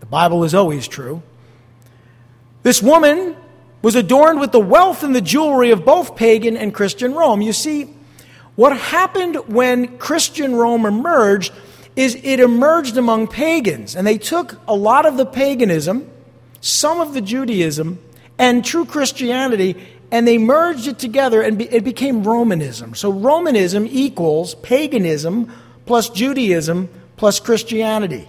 The 0.00 0.06
Bible 0.06 0.44
is 0.44 0.54
always 0.54 0.86
true. 0.86 1.22
This 2.62 2.82
woman 2.82 3.36
was 3.82 3.94
adorned 3.94 4.40
with 4.40 4.52
the 4.52 4.60
wealth 4.60 5.02
and 5.02 5.14
the 5.14 5.20
jewelry 5.20 5.70
of 5.70 5.84
both 5.84 6.16
pagan 6.16 6.56
and 6.56 6.74
Christian 6.74 7.14
Rome. 7.14 7.40
You 7.40 7.52
see, 7.52 7.94
what 8.56 8.76
happened 8.76 9.36
when 9.48 9.98
Christian 9.98 10.56
Rome 10.56 10.86
emerged 10.86 11.52
is 11.94 12.14
it 12.22 12.40
emerged 12.40 12.96
among 12.96 13.28
pagans, 13.28 13.96
and 13.96 14.06
they 14.06 14.18
took 14.18 14.60
a 14.68 14.74
lot 14.74 15.06
of 15.06 15.16
the 15.16 15.24
paganism, 15.24 16.10
some 16.60 17.00
of 17.00 17.14
the 17.14 17.20
Judaism, 17.20 17.98
and 18.38 18.64
true 18.64 18.84
Christianity, 18.84 19.76
and 20.10 20.26
they 20.26 20.38
merged 20.38 20.86
it 20.86 20.98
together, 20.98 21.42
and 21.42 21.60
it 21.60 21.84
became 21.84 22.22
Romanism. 22.22 22.94
So 22.94 23.10
Romanism 23.10 23.86
equals 23.86 24.54
paganism 24.56 25.52
plus 25.84 26.08
Judaism 26.10 26.88
plus 27.16 27.40
Christianity. 27.40 28.28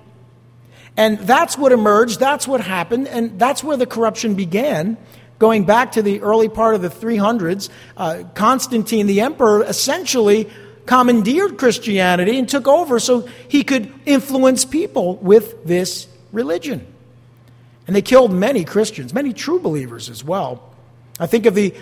And 0.96 1.20
that's 1.20 1.58
what 1.58 1.72
emerged, 1.72 2.20
that's 2.20 2.48
what 2.48 2.62
happened, 2.62 3.08
and 3.08 3.40
that's 3.40 3.64
where 3.64 3.78
the 3.78 3.86
corruption 3.86 4.34
began. 4.34 4.98
Going 5.38 5.66
back 5.66 5.92
to 5.92 6.02
the 6.02 6.22
early 6.22 6.50
part 6.50 6.74
of 6.74 6.82
the 6.82 6.90
300s, 6.90 7.70
uh, 7.96 8.24
Constantine 8.34 9.06
the 9.06 9.22
emperor 9.22 9.64
essentially 9.64 10.50
commandeered 10.88 11.60
Christianity 11.60 12.40
and 12.40 12.50
took 12.50 12.68
over 12.68 13.00
so 13.00 13.28
he 13.48 13.64
could 13.64 13.94
influence 14.06 14.66
people 14.66 15.18
with 15.18 15.64
this 15.64 16.08
religion. 16.32 16.88
And 17.86 17.96
they 17.96 18.02
killed 18.02 18.34
many 18.34 18.64
Christians, 18.64 19.14
many 19.14 19.34
true 19.34 19.60
believers 19.60 20.10
as 20.10 20.24
well. 20.24 20.74
I 21.20 21.28
think 21.28 21.46
of 21.46 21.56
the 21.56 21.74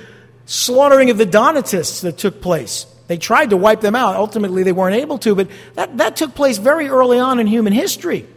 slaughtering 0.45 1.09
of 1.09 1.17
the 1.17 1.25
Donatists 1.25 2.01
that 2.01 2.17
took 2.17 2.41
place. 2.41 2.85
They 3.07 3.17
tried 3.17 3.51
to 3.51 3.57
wipe 3.57 3.81
them 3.81 3.95
out. 3.95 4.15
Ultimately, 4.15 4.63
they 4.63 4.71
weren't 4.71 4.95
able 4.95 5.17
to, 5.19 5.35
but 5.35 5.49
that, 5.75 5.97
that 5.97 6.15
took 6.15 6.33
place 6.33 6.57
very 6.57 6.87
early 6.87 7.19
on 7.19 7.39
in 7.39 7.47
human 7.47 7.73
history 7.73 8.27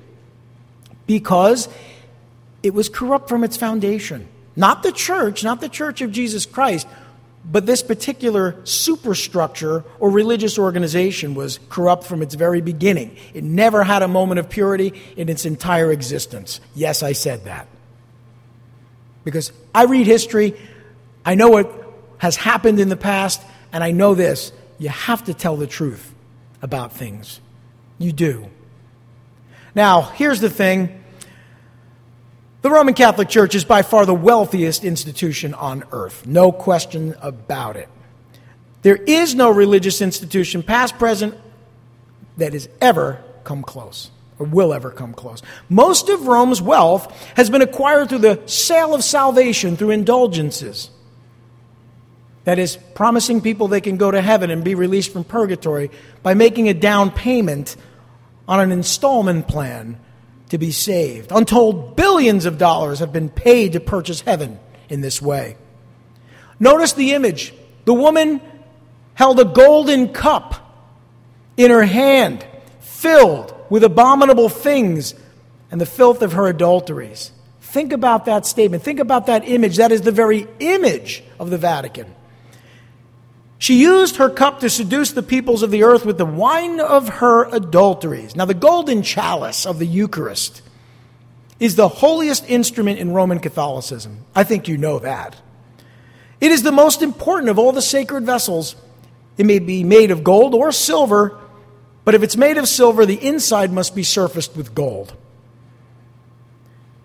because 1.06 1.68
it 2.62 2.74
was 2.74 2.88
corrupt 2.88 3.28
from 3.28 3.44
its 3.44 3.56
foundation. 3.56 4.28
Not 4.56 4.82
the 4.82 4.92
church, 4.92 5.44
not 5.44 5.61
the 5.61 5.68
church 5.68 6.00
of 6.00 6.12
Jesus 6.12 6.44
Christ, 6.44 6.87
but 7.44 7.64
this 7.64 7.82
particular 7.82 8.56
superstructure 8.64 9.84
or 10.00 10.11
religious 10.11 10.58
organization 10.58 11.34
was 11.34 11.61
corrupt 11.70 12.04
from 12.04 12.20
its 12.20 12.34
very 12.34 12.61
beginning. 12.61 13.16
It 13.32 13.44
never 13.44 13.84
had 13.84 14.02
a 14.02 14.08
moment 14.08 14.38
of 14.38 14.50
purity 14.50 14.92
in 15.16 15.28
its 15.28 15.46
entire 15.46 15.90
existence. 15.90 16.61
Yes, 16.74 17.02
I 17.02 17.12
said 17.12 17.44
that. 17.44 17.68
Because 19.24 19.52
I 19.74 19.84
read 19.84 20.06
history, 20.06 20.54
I 21.24 21.35
know 21.35 21.48
what 21.48 21.72
has 22.18 22.37
happened 22.37 22.81
in 22.81 22.88
the 22.88 22.96
past, 22.96 23.42
and 23.72 23.83
I 23.85 23.90
know 23.90 24.14
this. 24.14 24.52
You 24.78 24.88
have 24.88 25.24
to 25.24 25.35
tell 25.35 25.57
the 25.57 25.66
truth 25.66 26.14
about 26.62 26.92
things. 26.92 27.40
You 27.98 28.12
do. 28.12 28.48
Now, 29.74 30.02
here's 30.02 30.40
the 30.40 30.50
thing 30.50 31.02
the 32.62 32.70
Roman 32.70 32.94
Catholic 32.94 33.28
Church 33.28 33.54
is 33.54 33.64
by 33.64 33.83
far 33.83 34.04
the 34.04 34.14
wealthiest 34.14 34.85
institution 34.85 35.54
on 35.54 35.85
earth, 35.92 36.26
no 36.26 36.50
question 36.50 37.14
about 37.20 37.76
it. 37.76 37.88
There 38.83 38.96
is 38.96 39.35
no 39.35 39.50
religious 39.50 40.00
institution, 40.00 40.62
past, 40.62 40.98
present, 40.98 41.37
that 42.37 42.52
has 42.52 42.68
ever 42.81 43.22
come 43.44 43.62
close 43.62 44.11
or 44.38 44.46
will 44.46 44.72
ever 44.72 44.90
come 44.90 45.12
close. 45.12 45.42
Most 45.68 46.09
of 46.09 46.26
Rome's 46.26 46.62
wealth 46.62 47.12
has 47.37 47.50
been 47.50 47.62
acquired 47.62 48.09
through 48.09 48.18
the 48.18 48.42
sale 48.46 48.94
of 48.94 49.02
salvation 49.02 49.76
through 49.76 49.90
indulgences. 49.90 50.90
That 52.48 52.58
is, 52.58 52.78
promising 52.94 53.42
people 53.42 53.68
they 53.68 53.82
can 53.82 53.98
go 53.98 54.11
to 54.11 54.22
heaven 54.22 54.48
and 54.50 54.64
be 54.64 54.74
released 54.74 55.12
from 55.12 55.22
purgatory 55.22 55.90
by 56.22 56.32
making 56.32 56.70
a 56.70 56.72
down 56.72 57.11
payment 57.11 57.76
on 58.48 58.58
an 58.58 58.72
installment 58.72 59.46
plan 59.46 60.00
to 60.48 60.56
be 60.56 60.70
saved. 60.70 61.30
Untold 61.30 61.94
billions 61.94 62.46
of 62.46 62.56
dollars 62.56 63.00
have 63.00 63.12
been 63.12 63.28
paid 63.28 63.74
to 63.74 63.80
purchase 63.80 64.22
heaven 64.22 64.58
in 64.88 65.02
this 65.02 65.20
way. 65.20 65.58
Notice 66.58 66.94
the 66.94 67.12
image. 67.12 67.52
The 67.84 67.92
woman 67.92 68.40
held 69.12 69.38
a 69.40 69.44
golden 69.44 70.14
cup 70.14 70.54
in 71.58 71.70
her 71.70 71.84
hand, 71.84 72.46
filled 72.80 73.54
with 73.68 73.84
abominable 73.84 74.48
things 74.48 75.14
and 75.70 75.78
the 75.78 75.84
filth 75.84 76.22
of 76.22 76.32
her 76.32 76.48
adulteries. 76.48 77.30
Think 77.61 77.92
about 77.92 78.24
that 78.24 78.46
statement. 78.46 78.84
Think 78.84 79.00
about 79.00 79.26
that 79.26 79.46
image. 79.46 79.76
That 79.76 79.92
is 79.92 80.00
the 80.00 80.12
very 80.12 80.46
image 80.61 81.22
of 81.38 81.50
the 81.50 81.58
Vatican. 81.58 82.14
She 83.58 83.80
used 83.80 84.16
her 84.16 84.30
cup 84.30 84.60
to 84.60 84.70
seduce 84.70 85.10
the 85.10 85.22
peoples 85.22 85.62
of 85.62 85.72
the 85.72 85.82
earth 85.82 86.06
with 86.06 86.16
the 86.16 86.24
wine 86.24 86.78
of 86.78 87.08
her 87.08 87.44
adulteries. 87.44 88.36
Now, 88.36 88.44
the 88.44 88.54
golden 88.54 89.02
chalice 89.02 89.66
of 89.66 89.80
the 89.80 89.86
Eucharist 89.86 90.62
is 91.58 91.74
the 91.74 91.88
holiest 91.88 92.48
instrument 92.48 93.00
in 93.00 93.12
Roman 93.12 93.40
Catholicism. 93.40 94.24
I 94.34 94.44
think 94.44 94.68
you 94.68 94.76
know 94.76 95.00
that. 95.00 95.34
It 96.40 96.52
is 96.52 96.62
the 96.62 96.70
most 96.70 97.02
important 97.02 97.50
of 97.50 97.58
all 97.58 97.72
the 97.72 97.82
sacred 97.82 98.24
vessels. 98.24 98.76
It 99.36 99.44
may 99.44 99.58
be 99.58 99.82
made 99.82 100.12
of 100.12 100.22
gold 100.22 100.54
or 100.54 100.70
silver, 100.70 101.36
but 102.04 102.14
if 102.14 102.22
it's 102.22 102.36
made 102.36 102.58
of 102.58 102.68
silver, 102.68 103.04
the 103.04 103.26
inside 103.26 103.72
must 103.72 103.92
be 103.96 104.04
surfaced 104.04 104.56
with 104.56 104.72
gold. 104.72 105.14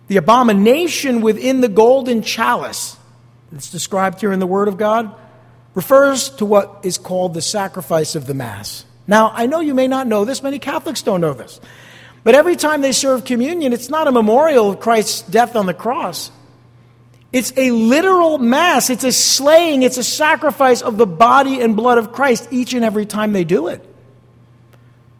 The 0.07 0.17
abomination 0.17 1.21
within 1.21 1.61
the 1.61 1.67
golden 1.67 2.21
chalice 2.21 2.95
that's 3.51 3.71
described 3.71 4.21
here 4.21 4.31
in 4.31 4.39
the 4.39 4.45
Word 4.45 4.67
of 4.67 4.77
God 4.77 5.15
refers 5.75 6.29
to 6.29 6.45
what 6.45 6.79
is 6.83 6.97
called 6.97 7.33
the 7.33 7.41
sacrifice 7.41 8.15
of 8.15 8.27
the 8.27 8.33
Mass. 8.33 8.85
Now, 9.07 9.31
I 9.33 9.47
know 9.47 9.59
you 9.59 9.73
may 9.73 9.87
not 9.87 10.07
know 10.07 10.25
this, 10.25 10.43
many 10.43 10.59
Catholics 10.59 11.01
don't 11.01 11.21
know 11.21 11.33
this. 11.33 11.59
But 12.23 12.35
every 12.35 12.55
time 12.55 12.81
they 12.81 12.93
serve 12.93 13.25
communion, 13.25 13.73
it's 13.73 13.89
not 13.89 14.07
a 14.07 14.11
memorial 14.11 14.69
of 14.69 14.79
Christ's 14.79 15.23
death 15.23 15.55
on 15.55 15.65
the 15.65 15.73
cross. 15.73 16.31
It's 17.33 17.51
a 17.57 17.71
literal 17.71 18.37
Mass. 18.37 18.89
It's 18.89 19.03
a 19.03 19.11
slaying, 19.11 19.81
it's 19.81 19.97
a 19.97 20.03
sacrifice 20.03 20.81
of 20.81 20.97
the 20.97 21.07
body 21.07 21.59
and 21.59 21.75
blood 21.75 21.97
of 21.97 22.13
Christ 22.13 22.47
each 22.51 22.73
and 22.73 22.85
every 22.85 23.05
time 23.05 23.33
they 23.33 23.43
do 23.43 23.67
it. 23.67 23.83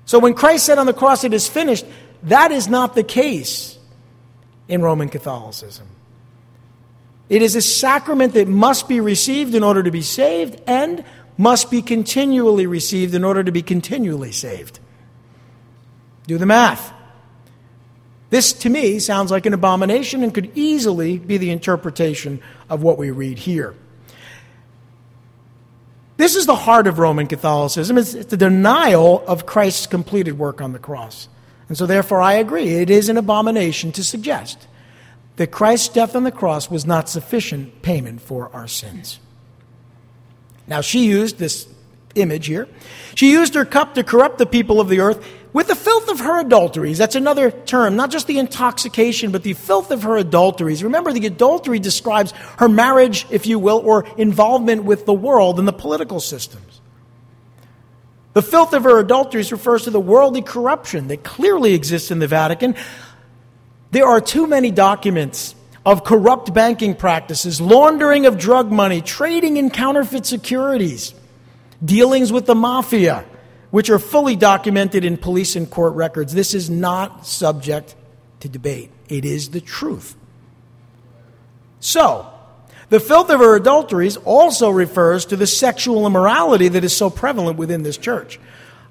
So 0.06 0.20
when 0.20 0.34
Christ 0.34 0.66
said 0.66 0.78
on 0.78 0.86
the 0.86 0.94
cross, 0.94 1.24
it 1.24 1.34
is 1.34 1.48
finished, 1.48 1.86
that 2.24 2.52
is 2.52 2.68
not 2.68 2.96
the 2.96 3.04
case 3.04 3.78
in 4.68 4.82
Roman 4.82 5.10
Catholicism. 5.10 5.88
It 7.34 7.42
is 7.42 7.56
a 7.56 7.62
sacrament 7.62 8.36
that 8.36 8.48
must 8.48 8.88
be 8.88 9.00
received 9.00 9.56
in 9.56 9.64
order 9.64 9.82
to 9.82 9.90
be 9.90 10.04
saved 10.04 10.62
and 10.68 11.04
must 11.36 11.72
be 11.72 11.82
continually 11.82 12.68
received 12.68 13.16
in 13.16 13.24
order 13.24 13.44
to 13.44 13.52
be 13.52 13.64
continually 13.64 14.32
saved. 14.32 14.80
Do 16.28 16.38
the 16.38 16.46
math. 16.46 16.94
This, 18.30 18.54
to 18.54 18.70
me, 18.70 19.00
sounds 19.00 19.32
like 19.32 19.48
an 19.48 19.54
abomination 19.56 20.22
and 20.22 20.32
could 20.32 20.52
easily 20.56 21.18
be 21.18 21.38
the 21.38 21.50
interpretation 21.50 22.40
of 22.70 22.84
what 22.84 23.00
we 23.00 23.10
read 23.10 23.40
here. 23.40 23.74
This 26.18 26.36
is 26.36 26.46
the 26.46 26.54
heart 26.54 26.86
of 26.86 27.00
Roman 27.00 27.26
Catholicism. 27.26 27.98
It's, 27.98 28.14
the 28.14 28.38
denial 28.38 29.24
of 29.26 29.48
Christ's 29.48 29.88
completed 29.88 30.38
work 30.38 30.62
on 30.62 30.72
the 30.72 30.78
cross. 30.78 31.30
And 31.68 31.76
so, 31.76 31.88
therefore, 31.88 32.22
I 32.22 32.34
agree. 32.34 32.76
It 32.76 32.92
is 32.92 33.10
an 33.10 33.18
abomination 33.18 33.92
to 33.94 34.04
suggest 34.04 34.68
that 35.36 35.52
Christ's 35.52 35.90
death 35.90 36.16
on 36.16 36.24
the 36.24 36.32
cross 36.32 36.70
was 36.70 36.86
not 36.86 37.10
sufficient 37.10 37.82
payment 37.82 38.22
for 38.22 38.50
our 38.54 38.68
sins. 38.68 39.20
Now, 40.68 40.82
she 40.82 41.06
used 41.06 41.38
this 41.38 41.68
image 42.16 42.46
here. 42.46 42.68
She 43.16 43.32
used 43.32 43.56
her 43.56 43.66
cup 43.66 43.96
to 43.96 44.04
corrupt 44.04 44.38
the 44.38 44.46
people 44.46 44.80
of 44.80 44.90
the 44.90 45.00
earth 45.00 45.26
with 45.52 45.68
the 45.68 45.76
filth 45.76 46.10
of 46.10 46.20
her 46.20 46.40
adulteries. 46.40 46.98
That's 46.98 47.16
another 47.16 47.52
term, 47.52 47.96
not 47.96 48.12
just 48.12 48.28
the 48.28 48.40
intoxication, 48.40 49.32
but 49.32 49.44
the 49.44 49.54
filth 49.54 49.92
of 49.92 50.04
her 50.04 50.18
adulteries. 50.18 50.84
Remember, 50.84 51.14
the 51.14 51.26
adultery 51.26 51.80
describes 51.80 52.32
her 52.58 52.70
marriage, 52.70 53.26
if 53.30 53.46
you 53.46 53.60
will, 53.60 53.82
or 53.86 54.06
involvement 54.18 54.84
with 54.84 55.06
the 55.06 55.14
world 55.14 55.60
and 55.60 55.68
the 55.68 55.74
political 55.74 56.20
systems. 56.20 56.82
The 58.34 58.42
filth 58.42 58.74
of 58.74 58.84
her 58.84 59.00
adulteries 59.00 59.52
refers 59.52 59.84
to 59.84 59.92
the 59.92 60.00
worldly 60.00 60.42
corruption 60.42 61.08
that 61.10 61.24
clearly 61.24 61.76
exists 61.76 62.10
in 62.10 62.18
the 62.18 62.28
Vatican. 62.28 62.76
There 63.94 64.08
are 64.08 64.20
too 64.20 64.48
many 64.48 64.72
documents 64.72 65.54
of 65.86 66.04
corrupt 66.04 66.52
banking 66.52 66.96
practices, 66.96 67.62
laundering 67.62 68.26
of 68.26 68.40
drug 68.40 68.72
money, 68.72 69.02
trading 69.02 69.58
in 69.58 69.70
counterfeit 69.70 70.26
securities, 70.26 71.14
dealings 71.86 72.32
with 72.32 72.48
the 72.48 72.56
mafia, 72.56 73.24
which 73.70 73.92
are 73.92 74.00
fully 74.00 74.36
documented 74.36 75.06
in 75.06 75.16
police 75.16 75.56
and 75.56 75.70
court 75.70 75.94
records. 75.94 76.34
This 76.34 76.56
is 76.56 76.72
not 76.72 77.28
subject 77.28 77.94
to 78.40 78.50
debate, 78.50 78.90
it 79.10 79.26
is 79.26 79.52
the 79.52 79.62
truth. 79.62 80.16
So, 81.80 82.28
the 82.90 83.00
filth 83.00 83.30
of 83.30 83.42
her 83.42 83.56
adulteries 83.56 84.18
also 84.18 84.72
refers 84.72 85.24
to 85.28 85.36
the 85.36 85.46
sexual 85.46 86.08
immorality 86.08 86.68
that 86.68 86.84
is 86.84 86.98
so 86.98 87.12
prevalent 87.12 87.60
within 87.60 87.84
this 87.84 87.98
church. 87.98 88.40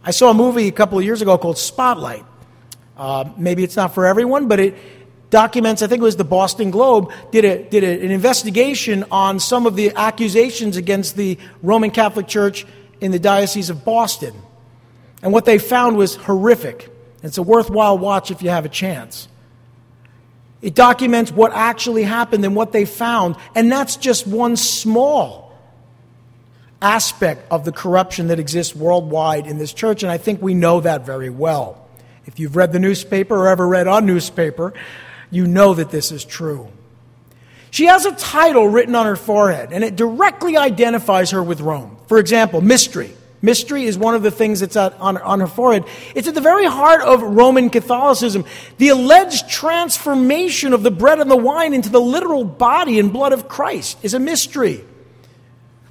I 0.05 0.12
saw 0.12 0.31
a 0.31 0.35
movie 0.35 0.69
a 0.69 0.73
couple 0.73 0.97
of 0.97 1.05
years 1.05 1.23
ago 1.23 1.37
called 1.38 1.59
Spotlight. 1.59 2.25
Uh, 3.03 3.29
maybe 3.37 3.65
it's 3.65 3.75
not 3.75 3.93
for 3.93 4.07
everyone, 4.07 4.47
but 4.47 4.61
it 4.61 4.77
documents, 5.29 5.83
I 5.83 5.88
think 5.88 6.03
it 6.03 6.05
was 6.05 6.15
the 6.15 6.23
Boston 6.23 6.71
Globe, 6.71 7.11
did, 7.33 7.45
a, 7.45 7.65
did 7.65 7.83
a, 7.83 8.05
an 8.05 8.12
investigation 8.12 9.05
on 9.11 9.41
some 9.41 9.67
of 9.67 9.75
the 9.75 9.91
accusations 9.97 10.77
against 10.77 11.17
the 11.17 11.37
Roman 11.62 11.91
Catholic 11.91 12.29
Church 12.29 12.65
in 13.01 13.11
the 13.11 13.19
Diocese 13.19 13.71
of 13.71 13.85
Boston. 13.85 14.33
And 15.21 15.33
what 15.33 15.47
they 15.47 15.59
found 15.59 15.97
was 15.97 16.15
horrific. 16.15 16.91
It's 17.25 17.38
a 17.38 17.43
worthwhile 17.43 17.99
watch 17.99 18.31
if 18.31 18.41
you 18.41 18.51
have 18.51 18.67
a 18.67 18.69
chance. 18.69 19.27
It 20.61 20.77
documents 20.77 21.33
what 21.33 21.51
actually 21.53 22.05
happened 22.05 22.45
and 22.45 22.55
what 22.55 22.71
they 22.71 22.85
found. 22.85 23.35
And 23.57 23.73
that's 23.73 23.97
just 23.97 24.29
one 24.29 24.55
small 24.55 25.59
aspect 26.81 27.51
of 27.51 27.65
the 27.65 27.73
corruption 27.73 28.29
that 28.29 28.38
exists 28.38 28.77
worldwide 28.77 29.49
in 29.49 29.59
this 29.59 29.73
church. 29.73 30.05
And 30.05 30.12
I 30.12 30.19
think 30.19 30.41
we 30.41 30.55
know 30.55 30.79
that 30.83 31.05
very 31.05 31.31
well. 31.31 31.82
If 32.27 32.39
you've 32.39 32.57
read 32.57 32.73
the 32.73 32.79
newspaper 32.79 33.37
or 33.37 33.49
ever 33.49 33.67
read 33.67 33.89
a 33.89 34.01
newspaper, 34.01 34.73
you 35.31 35.47
know 35.47 35.75
that 35.75 35.91
this 35.91 36.13
is 36.13 36.25
true. 36.25 36.69
She 37.71 37.87
has 37.87 38.05
a 38.05 38.15
title 38.15 38.69
written 38.69 38.95
on 38.95 39.07
her 39.07 39.17
forehead, 39.17 39.73
and 39.73 39.83
it 39.83 39.97
directly 39.97 40.57
identifies 40.57 41.31
her 41.31 41.43
with 41.43 41.61
Rome. 41.61 41.97
For 42.07 42.19
example, 42.19 42.61
mystery. 42.61 43.15
Mystery 43.45 43.85
is 43.85 43.99
one 43.99 44.15
of 44.15 44.23
the 44.23 44.31
things 44.31 44.61
that's 44.61 44.77
on, 44.77 45.17
on 45.17 45.41
her 45.41 45.49
forehead. 45.49 45.85
It's 46.15 46.29
at 46.29 46.35
the 46.35 46.41
very 46.41 46.67
heart 46.67 47.03
of 47.03 47.23
Roman 47.23 47.71
Catholicism. 47.71 48.45
The 48.79 48.91
alleged 48.91 49.49
transformation 49.49 50.73
of 50.73 50.85
the 50.85 50.93
bread 50.93 51.19
and 51.19 51.29
the 51.29 51.37
wine 51.37 51.75
into 51.75 51.89
the 51.89 52.01
literal 52.01 52.45
body 52.45 53.01
and 53.01 53.13
blood 53.13 53.33
of 53.33 53.49
Christ 53.49 53.99
is 54.03 54.15
a 54.15 54.21
mystery. 54.21 54.85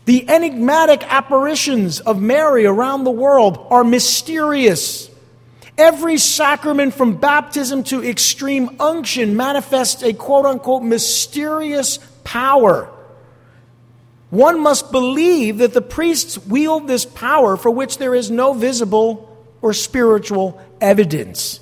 The 0.05 0.29
enigmatic 0.29 1.03
apparitions 1.03 1.99
of 1.99 2.21
Mary 2.21 2.65
around 2.65 3.03
the 3.03 3.11
world 3.11 3.67
are 3.69 3.83
mysterious. 3.83 5.10
Every 5.77 6.17
sacrament 6.17 6.93
from 6.93 7.17
baptism 7.17 7.83
to 7.85 8.03
extreme 8.03 8.75
unction 8.79 9.35
manifests 9.35 10.03
a 10.03 10.13
quote 10.13 10.45
unquote 10.45 10.83
mysterious 10.83 11.99
power. 12.23 12.89
One 14.29 14.61
must 14.61 14.91
believe 14.91 15.57
that 15.57 15.73
the 15.73 15.81
priests 15.81 16.37
wield 16.37 16.87
this 16.87 17.05
power 17.05 17.57
for 17.57 17.69
which 17.69 17.97
there 17.97 18.15
is 18.15 18.31
no 18.31 18.53
visible 18.53 19.27
or 19.61 19.73
spiritual 19.73 20.61
evidence. 20.79 21.59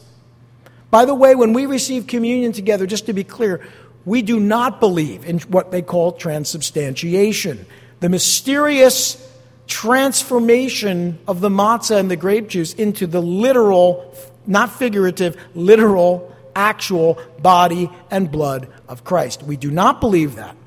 By 0.91 1.05
the 1.05 1.15
way, 1.15 1.35
when 1.35 1.53
we 1.53 1.65
receive 1.65 2.07
communion 2.07 2.51
together, 2.51 2.85
just 2.85 3.07
to 3.07 3.13
be 3.13 3.23
clear, 3.23 3.61
we 4.05 4.21
do 4.21 4.39
not 4.39 4.79
believe 4.79 5.25
in 5.25 5.39
what 5.41 5.71
they 5.71 5.81
call 5.81 6.13
transubstantiation, 6.13 7.65
the 7.99 8.09
mysterious 8.09 9.28
transformation 9.69 11.19
of 11.27 11.39
the 11.39 11.49
matzah 11.49 11.99
and 11.99 12.11
the 12.11 12.17
grape 12.17 12.49
juice 12.49 12.73
into 12.73 13.07
the 13.07 13.21
literal, 13.21 14.13
not 14.45 14.71
figurative, 14.73 15.37
literal, 15.55 16.35
actual 16.55 17.17
body 17.41 17.89
and 18.11 18.29
blood 18.29 18.67
of 18.89 19.03
Christ. 19.05 19.43
We 19.43 19.55
do 19.55 19.71
not 19.71 20.01
believe 20.01 20.35
that. 20.35 20.57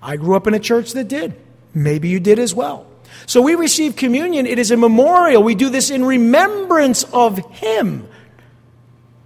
I 0.00 0.16
grew 0.16 0.34
up 0.34 0.46
in 0.48 0.54
a 0.54 0.58
church 0.58 0.92
that 0.92 1.06
did. 1.06 1.36
Maybe 1.74 2.08
you 2.08 2.18
did 2.18 2.38
as 2.38 2.54
well. 2.54 2.86
So 3.26 3.42
we 3.42 3.54
receive 3.54 3.94
communion. 3.94 4.46
It 4.46 4.58
is 4.58 4.70
a 4.70 4.76
memorial. 4.76 5.42
We 5.42 5.54
do 5.54 5.68
this 5.68 5.90
in 5.90 6.04
remembrance 6.04 7.04
of 7.12 7.38
Him. 7.38 8.08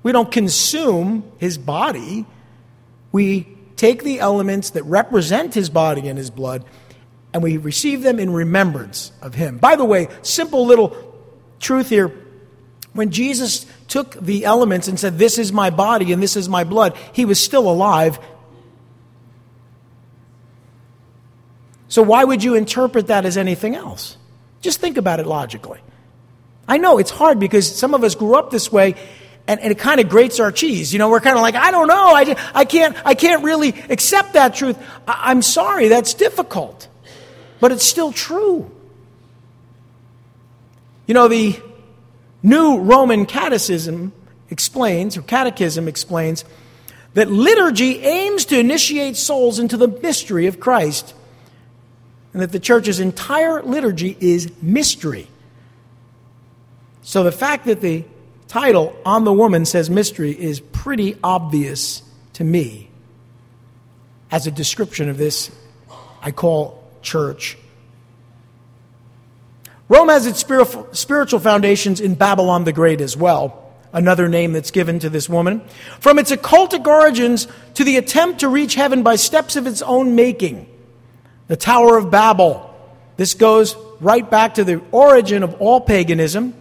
We 0.03 0.13
don't 0.13 0.31
consume 0.31 1.25
His 1.39 1.57
body. 1.57 2.27
We 3.13 3.57
take 3.77 4.03
the 4.03 4.19
elements 4.19 4.71
that 4.71 4.83
represent 4.83 5.55
His 5.55 5.71
body 5.71 6.09
and 6.09 6.19
His 6.19 6.31
blood 6.31 6.65
and 7.37 7.43
we 7.43 7.59
receive 7.59 8.03
them 8.03 8.19
in 8.19 8.33
remembrance 8.33 9.13
of 9.21 9.35
Him. 9.35 9.59
By 9.59 9.77
the 9.77 9.85
way, 9.85 10.09
simple 10.23 10.65
little 10.65 10.97
truth 11.61 11.91
here. 11.91 12.11
When 12.95 13.11
Jesus 13.11 13.67
took 13.89 14.19
the 14.19 14.47
elements 14.47 14.89
and 14.89 14.99
said, 14.99 15.19
This 15.19 15.37
is 15.39 15.53
my 15.53 15.69
body 15.69 16.13
and 16.13 16.23
this 16.23 16.35
is 16.35 16.49
my 16.49 16.65
blood, 16.65 16.97
He 17.13 17.25
was 17.25 17.39
still 17.39 17.71
alive 17.71 18.19
So, 21.89 22.03
why 22.03 22.25
would 22.25 22.43
you 22.43 22.55
interpret 22.55 23.07
that 23.07 23.25
as 23.25 23.37
anything 23.37 23.75
else? 23.75 24.17
Just 24.61 24.81
think 24.81 24.97
about 24.97 25.21
it 25.21 25.27
logically. 25.27 25.81
I 26.69 26.79
know 26.79 26.99
it's 26.99 27.11
hard 27.11 27.39
because 27.39 27.75
some 27.75 27.95
of 27.95 28.03
us 28.03 28.15
grew 28.15 28.35
up 28.35 28.51
this 28.51 28.73
way 28.73 28.97
and, 29.47 29.61
and 29.61 29.71
it 29.71 29.79
kind 29.79 30.01
of 30.01 30.09
grates 30.09 30.41
our 30.41 30.51
cheese. 30.51 30.93
You 30.93 30.99
know, 30.99 31.09
we're 31.09 31.21
kind 31.21 31.37
of 31.37 31.43
like, 31.43 31.55
I 31.55 31.71
don't 31.71 31.87
know, 31.87 32.15
I, 32.15 32.37
I, 32.55 32.65
can't, 32.65 32.97
I 33.07 33.15
can't 33.15 33.45
really 33.45 33.71
accept 33.89 34.33
that 34.33 34.55
truth. 34.55 34.77
I, 35.07 35.31
I'm 35.31 35.43
sorry, 35.43 35.89
that's 35.89 36.15
difficult. 36.15 36.89
But 37.61 37.73
it's 37.73 37.85
still 37.85 38.13
true. 38.13 38.71
You 41.07 41.15
know, 41.15 41.29
the 41.29 41.61
New 42.43 42.81
Roman 42.81 43.27
Catechism 43.27 44.13
explains, 44.51 45.17
or 45.17 45.23
Catechism 45.23 45.89
explains, 45.89 46.45
that 47.15 47.31
liturgy 47.31 48.01
aims 48.01 48.45
to 48.47 48.59
initiate 48.59 49.17
souls 49.17 49.59
into 49.59 49.77
the 49.77 49.89
mystery 49.89 50.47
of 50.47 50.61
Christ 50.61 51.15
and 52.33 52.43
that 52.43 52.53
the 52.53 52.61
church's 52.61 53.01
entire 53.01 53.63
liturgy 53.63 54.17
is 54.21 54.53
mystery. 54.61 55.27
So 57.01 57.23
the 57.23 57.33
fact 57.33 57.65
that 57.65 57.81
the 57.81 58.05
title 58.49 58.95
on 59.07 59.25
the 59.25 59.33
woman 59.33 59.65
says 59.65 59.89
mystery 59.89 60.33
is 60.33 60.61
pretty 60.61 61.17
obvious 61.25 62.03
to 62.35 62.45
me 62.45 62.91
as 64.31 64.47
a 64.47 64.51
description 64.51 65.09
of 65.09 65.17
this 65.17 65.51
I 66.21 66.33
call 66.33 66.86
church. 67.07 67.57
Rome 69.89 70.09
has 70.09 70.27
its 70.27 70.41
spiritual 70.41 71.41
foundations 71.41 72.01
in 72.01 72.17
Babylon 72.17 72.65
the 72.65 72.73
Great 72.73 73.01
as 73.01 73.17
well, 73.17 73.73
another 73.93 74.29
name 74.29 74.53
that's 74.53 74.73
given 74.73 74.99
to 74.99 75.09
this 75.09 75.29
woman. 75.29 75.63
From 76.01 76.19
its 76.19 76.33
occultic 76.33 76.87
origins 76.87 77.47
to 77.75 77.85
the 77.85 77.97
attempt 77.97 78.41
to 78.41 78.49
reach 78.49 78.75
heaven 78.75 79.05
by 79.05 79.15
steps 79.15 79.55
of 79.55 79.67
its 79.67 79.81
own 79.83 80.17
making 80.17 80.69
the 81.47 81.57
Tower 81.57 81.97
of 81.97 82.11
Babel. 82.11 82.75
This 83.17 83.35
goes 83.35 83.77
right 84.01 84.29
back 84.29 84.55
to 84.55 84.65
the 84.65 84.83
origin 84.91 85.45
of 85.45 85.55
all 85.61 85.81
paganism. 85.81 86.55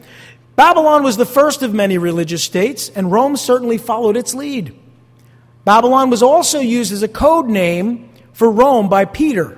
Babylon 0.55 1.01
was 1.01 1.17
the 1.17 1.25
first 1.25 1.63
of 1.63 1.73
many 1.73 1.97
religious 1.97 2.43
states, 2.43 2.89
and 2.89 3.11
Rome 3.11 3.35
certainly 3.35 3.79
followed 3.79 4.15
its 4.15 4.35
lead. 4.35 4.77
Babylon 5.65 6.11
was 6.11 6.21
also 6.21 6.59
used 6.59 6.93
as 6.93 7.01
a 7.01 7.07
code 7.07 7.47
name 7.47 8.07
for 8.33 8.51
Rome 8.51 8.87
by 8.87 9.05
Peter 9.05 9.57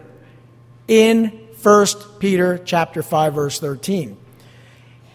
in 0.88 1.28
1 1.62 1.88
Peter 2.20 2.58
chapter 2.60 3.04
5 3.04 3.34
verse 3.34 3.60
13. 3.60 4.18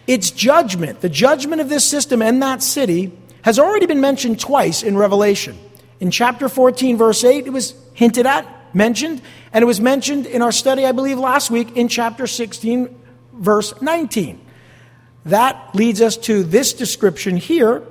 Its 0.05 0.31
judgment, 0.31 1.01
the 1.01 1.09
judgment 1.09 1.61
of 1.61 1.69
this 1.69 1.85
system 1.85 2.21
and 2.21 2.41
that 2.41 2.61
city 2.61 3.11
has 3.43 3.57
already 3.59 3.85
been 3.85 4.01
mentioned 4.01 4.39
twice 4.39 4.83
in 4.83 4.97
Revelation. 4.97 5.57
In 5.99 6.11
chapter 6.11 6.49
14 6.49 6.97
verse 6.97 7.23
8 7.23 7.47
it 7.47 7.51
was 7.51 7.73
hinted 7.93 8.25
at 8.25 8.45
mentioned, 8.75 9.21
and 9.51 9.61
it 9.63 9.65
was 9.65 9.79
mentioned 9.79 10.25
in 10.25 10.41
our 10.41 10.51
study, 10.51 10.85
I 10.85 10.91
believe, 10.91 11.19
last 11.19 11.51
week 11.51 11.77
in 11.77 11.87
chapter 11.87 12.27
16, 12.27 12.93
verse 13.33 13.79
19. 13.81 14.39
That 15.25 15.73
leads 15.73 16.01
us 16.01 16.17
to 16.17 16.43
this 16.43 16.73
description 16.73 17.37
here 17.37 17.83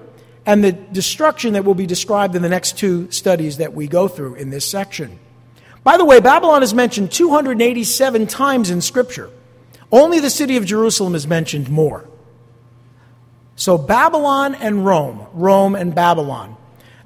and 0.45 0.63
the 0.63 0.73
destruction 0.73 1.53
that 1.55 1.65
will 1.65 1.75
be 1.75 1.87
described 1.87 2.35
in 2.35 2.43
the 2.43 2.49
next 2.49 2.77
two 2.77 3.11
studies 3.11 3.59
that 3.59 3.73
we 3.75 3.87
go 3.87 4.09
through 4.09 4.35
in 4.35 4.51
this 4.51 4.69
section. 4.69 5.19
By 5.85 5.97
the 5.97 6.05
way, 6.05 6.21
Babylon 6.21 6.63
is 6.63 6.75
mentioned 6.75 7.11
287 7.11 8.27
times 8.27 8.71
in 8.71 8.81
Scripture. 8.81 9.31
Only 9.91 10.21
the 10.21 10.31
city 10.31 10.57
of 10.57 10.65
Jerusalem 10.65 11.15
is 11.15 11.27
mentioned 11.27 11.69
more. 11.69 12.09
So 13.57 13.77
Babylon 13.77 14.55
and 14.55 14.87
Rome, 14.87 15.27
Rome 15.33 15.75
and 15.75 15.95
Babylon, 15.95 16.57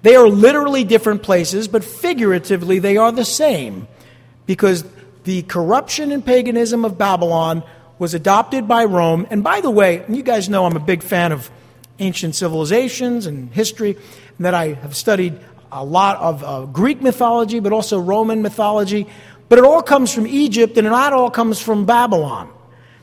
they 0.03 0.15
are 0.15 0.29
literally 0.29 0.85
different 0.85 1.23
places, 1.23 1.69
but 1.69 1.85
figuratively 1.85 2.79
they 2.79 2.97
are 2.97 3.11
the 3.11 3.25
same 3.25 3.89
because 4.47 4.85
the 5.25 5.43
corruption 5.43 6.12
and 6.12 6.25
paganism 6.25 6.85
of 6.85 6.97
Babylon 6.97 7.65
was 7.99 8.15
adopted 8.15 8.69
by 8.69 8.85
Rome. 8.85 9.27
And 9.31 9.43
by 9.43 9.61
the 9.61 9.71
way, 9.71 10.05
you 10.09 10.23
guys 10.23 10.49
know 10.49 10.65
I'm 10.65 10.77
a 10.77 10.81
big 10.81 11.03
fan 11.03 11.33
of 11.33 11.51
ancient 11.99 12.37
civilizations 12.37 13.27
and 13.27 13.53
history, 13.53 13.97
and 14.37 14.45
that 14.45 14.55
I 14.55 14.75
have 14.75 14.95
studied 14.95 15.41
a 15.72 15.85
lot 15.85 16.16
of 16.18 16.44
uh, 16.44 16.64
Greek 16.66 17.02
mythology, 17.02 17.61
but 17.61 17.72
also 17.72 17.98
Roman 17.98 18.42
mythology. 18.42 19.07
But 19.48 19.59
it 19.59 19.64
all 19.64 19.83
comes 19.83 20.12
from 20.12 20.26
Egypt, 20.26 20.76
and 20.76 20.87
it 20.87 20.90
not 20.90 21.12
all 21.12 21.31
comes 21.31 21.61
from 21.61 21.87
Babylon. 21.87 22.50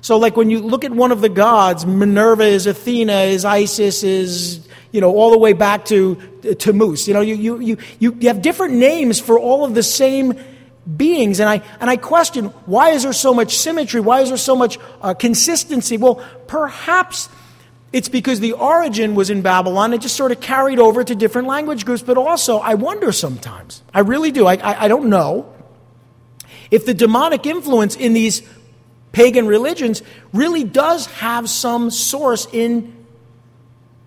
So, 0.02 0.17
like 0.17 0.36
when 0.36 0.49
you 0.49 0.60
look 0.60 0.84
at 0.84 0.91
one 0.91 1.12
of 1.12 1.21
the 1.21 1.30
gods, 1.30 1.86
Minerva 1.86 2.43
is 2.43 2.67
Athena, 2.67 3.13
is 3.21 3.45
Isis, 3.45 4.04
is 4.04 4.67
you 4.91 4.99
know 4.99 5.15
all 5.15 5.32
the 5.32 5.38
way 5.38 5.54
back 5.54 5.86
to 5.86 6.15
Tammuz. 6.60 7.08
You 7.08 7.13
know, 7.13 7.21
you, 7.21 7.36
you, 7.36 7.78
you, 7.99 8.17
you 8.19 8.28
have 8.28 8.41
different 8.41 8.73
names 8.73 9.19
for 9.19 9.39
all 9.39 9.63
of 9.63 9.76
the 9.76 9.84
same 9.84 10.34
beings. 10.97 11.39
And 11.39 11.49
I, 11.49 11.62
and 11.80 11.89
I 11.89 11.97
question 11.97 12.45
why 12.65 12.91
is 12.91 13.04
there 13.04 13.13
so 13.13 13.34
much 13.34 13.58
symmetry? 13.58 14.02
Why 14.02 14.21
is 14.21 14.30
there 14.30 14.38
so 14.38 14.56
much 14.56 14.78
uh, 15.02 15.13
consistency? 15.13 15.97
Well, 15.97 16.23
perhaps 16.47 17.30
it's 17.93 18.10
because 18.10 18.39
the 18.39 18.53
origin 18.53 19.15
was 19.15 19.29
in 19.29 19.41
Babylon. 19.41 19.93
It 19.93 20.01
just 20.01 20.17
sort 20.17 20.32
of 20.32 20.41
carried 20.41 20.79
over 20.79 21.03
to 21.03 21.15
different 21.15 21.47
language 21.47 21.86
groups. 21.86 22.01
But 22.01 22.17
also, 22.17 22.58
I 22.58 22.73
wonder 22.73 23.12
sometimes, 23.12 23.82
I 23.93 24.01
really 24.01 24.32
do, 24.32 24.45
I, 24.45 24.56
I, 24.56 24.86
I 24.86 24.88
don't 24.89 25.10
know, 25.10 25.53
if 26.71 26.86
the 26.86 26.93
demonic 26.93 27.45
influence 27.45 27.95
in 27.95 28.13
these 28.13 28.41
pagan 29.12 29.47
religions 29.47 30.01
really 30.34 30.63
does 30.63 31.06
have 31.06 31.49
some 31.49 31.91
source 31.91 32.47
in 32.51 33.06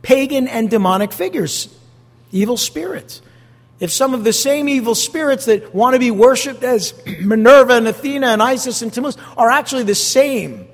pagan 0.03 0.49
and 0.49 0.68
demonic 0.68 1.12
figures, 1.12 1.75
evil 2.33 2.57
spirits 2.57 3.22
if 3.79 3.92
some 3.92 4.14
of 4.14 4.25
the 4.25 4.33
same 4.33 4.68
evil 4.68 4.94
spirits 4.94 5.46
that 5.46 5.75
want 5.75 5.94
to 5.94 6.01
be 6.01 6.11
worshiped 6.11 6.62
as 6.62 6.94
Minerva 7.20 7.75
and 7.75 7.88
Athena 7.88 8.29
and 8.29 8.42
Isis 8.42 8.83
and 8.83 8.92
Tammuz 8.92 9.16
are 9.37 9.51
actually 9.51 9.83
the 9.83 9.94
same, 9.94 10.66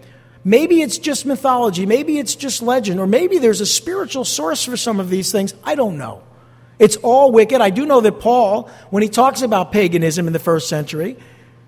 maybe 0.44 0.82
it's 0.82 0.98
just 0.98 1.26
mythology, 1.26 1.86
maybe 1.86 2.18
it's 2.18 2.34
just 2.34 2.62
legend, 2.62 3.00
or 3.00 3.06
maybe 3.06 3.38
there's 3.38 3.60
a 3.60 3.66
spiritual 3.66 4.24
source 4.24 4.64
for 4.64 4.76
some 4.76 5.00
of 5.00 5.10
these 5.10 5.32
things. 5.32 5.54
I 5.64 5.74
don't 5.74 5.98
know. 5.98 6.22
It's 6.78 6.96
all 6.96 7.30
wicked. 7.30 7.60
I 7.60 7.70
do 7.70 7.86
know 7.86 8.00
that 8.00 8.20
Paul, 8.20 8.68
when 8.90 9.02
he 9.02 9.08
talks 9.08 9.42
about 9.42 9.72
paganism 9.72 10.26
in 10.26 10.32
the 10.32 10.38
first 10.38 10.68
century, 10.68 11.16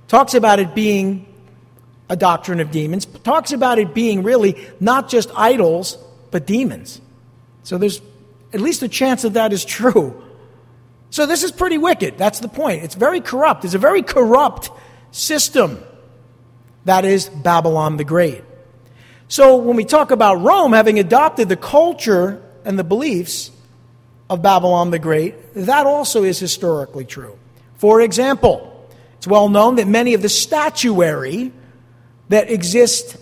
talks 0.09 0.35
about 0.35 0.59
it 0.59 0.75
being 0.75 1.27
a 2.09 2.17
doctrine 2.17 2.61
of 2.61 2.71
demons, 2.71 3.07
talks 3.07 3.53
about 3.53 3.79
it 3.79 3.95
being 3.95 4.23
really 4.23 4.67
not 4.81 5.09
just 5.09 5.31
idols, 5.37 5.99
but 6.31 6.47
demons. 6.47 7.01
So 7.63 7.79
there's 7.79 8.01
at 8.53 8.61
least 8.61 8.83
a 8.83 8.89
chance 8.89 9.23
that 9.23 9.35
that 9.35 9.53
is 9.53 9.65
true. 9.65 10.23
So 11.11 11.27
this 11.27 11.45
is 11.45 11.53
pretty 11.53 11.79
wicked. 11.79 12.19
That's 12.19 12.41
the 12.41 12.49
point. 12.49 12.83
It's 12.83 12.97
very 12.97 13.21
corrupt. 13.21 13.65
It's 13.65 13.75
a 13.75 13.79
very 13.79 14.03
corrupt 14.03 14.71
system. 15.13 15.83
That 16.87 17.05
is 17.05 17.29
Babylon 17.29 17.97
the 17.97 18.05
Great. 18.05 18.43
So 19.35 19.57
when 19.57 19.75
we 19.75 19.85
talk 19.85 20.13
about 20.13 20.43
Rome 20.43 20.73
having 20.73 21.01
adopted 21.01 21.49
the 21.49 21.57
culture 21.57 22.41
and 22.65 22.79
the 22.79 22.85
beliefs 22.85 23.51
of 24.31 24.43
Babylon 24.43 24.93
the 24.93 25.01
Great, 25.01 25.35
that 25.55 25.89
also 25.89 26.23
is 26.23 26.39
historically 26.39 27.05
true. 27.05 27.37
For 27.79 28.01
example, 28.01 28.89
it's 29.17 29.27
well 29.27 29.49
known 29.49 29.75
that 29.75 29.89
many 29.89 30.15
of 30.15 30.23
the 30.23 30.29
statuary 30.29 31.51
that 32.29 32.49
exist 32.49 33.17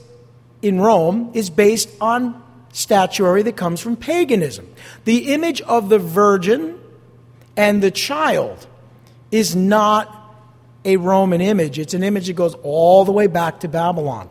in 0.61 0.79
Rome 0.79 1.31
is 1.33 1.49
based 1.49 1.89
on 1.99 2.43
statuary 2.75 3.43
that 3.45 3.57
comes 3.57 3.81
from 3.81 3.97
paganism. 3.97 4.69
The 5.07 5.33
image 5.33 5.63
of 5.63 5.89
the 5.89 5.99
virgin 5.99 6.79
and 7.57 7.83
the 7.83 7.91
child 7.91 8.67
is 9.31 9.57
not 9.57 10.15
a 10.85 10.99
Roman 10.99 11.41
image, 11.41 11.79
it's 11.79 11.95
an 11.95 12.03
image 12.03 12.27
that 12.27 12.35
goes 12.35 12.55
all 12.63 13.07
the 13.07 13.13
way 13.13 13.29
back 13.29 13.61
to 13.61 13.69
Babylon. 13.69 14.29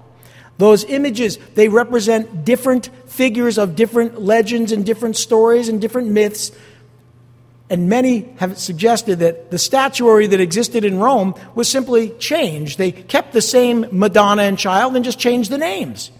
Those 0.57 0.83
images, 0.83 1.37
they 1.55 1.67
represent 1.67 2.45
different 2.45 2.89
figures 3.07 3.57
of 3.57 3.75
different 3.75 4.21
legends 4.21 4.71
and 4.71 4.85
different 4.85 5.17
stories 5.17 5.69
and 5.69 5.81
different 5.81 6.09
myths. 6.09 6.51
And 7.69 7.89
many 7.89 8.29
have 8.37 8.57
suggested 8.57 9.19
that 9.19 9.49
the 9.49 9.57
statuary 9.57 10.27
that 10.27 10.39
existed 10.39 10.85
in 10.85 10.99
Rome 10.99 11.35
was 11.55 11.67
simply 11.67 12.09
changed. 12.11 12.77
They 12.77 12.91
kept 12.91 13.33
the 13.33 13.41
same 13.41 13.87
Madonna 13.91 14.43
and 14.43 14.57
child 14.57 14.95
and 14.95 15.03
just 15.03 15.19
changed 15.19 15.49
the 15.49 15.57
names. 15.57 16.11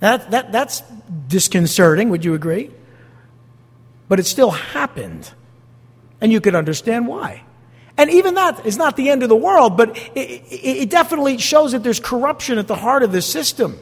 That, 0.00 0.30
that, 0.30 0.52
that's 0.52 0.82
disconcerting, 1.28 2.08
would 2.10 2.24
you 2.24 2.34
agree? 2.34 2.70
but 4.08 4.18
it 4.18 4.26
still 4.26 4.50
happened. 4.50 5.30
And 6.20 6.32
you 6.32 6.40
can 6.40 6.56
understand 6.56 7.06
why. 7.06 7.44
And 7.98 8.10
even 8.10 8.34
that 8.34 8.64
is 8.64 8.76
not 8.76 8.96
the 8.96 9.10
end 9.10 9.24
of 9.24 9.28
the 9.28 9.36
world, 9.36 9.76
but 9.76 9.98
it, 10.14 10.16
it, 10.16 10.82
it, 10.82 10.90
definitely 10.90 11.36
shows 11.38 11.72
that 11.72 11.82
there's 11.82 11.98
corruption 11.98 12.56
at 12.56 12.68
the 12.68 12.76
heart 12.76 13.02
of 13.02 13.10
the 13.10 13.20
system. 13.20 13.76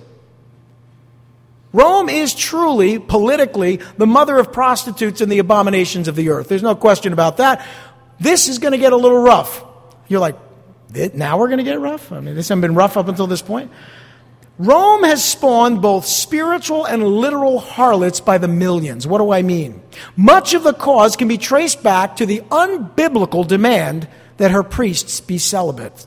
Rome 1.75 2.09
is 2.09 2.35
truly, 2.35 2.99
politically, 2.99 3.81
the 3.99 4.07
mother 4.07 4.39
of 4.39 4.55
prostitutes 4.55 5.21
and 5.21 5.31
the 5.31 5.39
abominations 5.39 6.09
of 6.09 6.17
the 6.17 6.31
earth. 6.31 6.49
There's 6.49 6.63
no 6.63 6.75
question 6.75 7.13
about 7.13 7.37
that. 7.37 7.67
This 8.19 8.49
is 8.49 8.59
going 8.59 8.73
to 8.73 8.79
get 8.79 8.95
a 8.95 8.97
little 8.97 9.21
rough. 9.21 9.63
You're 10.09 10.21
like, 10.21 10.37
now 11.13 11.37
we're 11.39 11.49
going 11.49 11.59
to 11.59 11.65
get 11.65 11.79
rough? 11.79 12.11
I 12.11 12.21
mean, 12.21 12.35
this 12.35 12.49
hasn't 12.49 12.63
been 12.63 12.75
rough 12.75 12.97
up 12.97 13.09
until 13.09 13.27
this 13.27 13.43
point. 13.43 13.71
Rome 14.59 15.03
has 15.03 15.23
spawned 15.23 15.83
both 15.83 16.07
spiritual 16.07 16.87
and 16.87 17.05
literal 17.05 17.59
harlots 17.59 18.21
by 18.21 18.39
the 18.39 18.49
millions. 18.49 19.07
What 19.07 19.19
do 19.19 19.31
I 19.31 19.43
mean? 19.43 19.83
Much 20.17 20.55
of 20.55 20.63
the 20.63 20.73
cause 20.73 21.17
can 21.17 21.29
be 21.29 21.37
traced 21.37 21.83
back 21.83 22.17
to 22.17 22.27
the 22.27 22.41
unbiblical 22.51 23.47
demand 23.47 24.09
that 24.39 24.51
her 24.51 24.63
priests 24.63 25.21
be 25.21 25.37
celibate. 25.37 26.07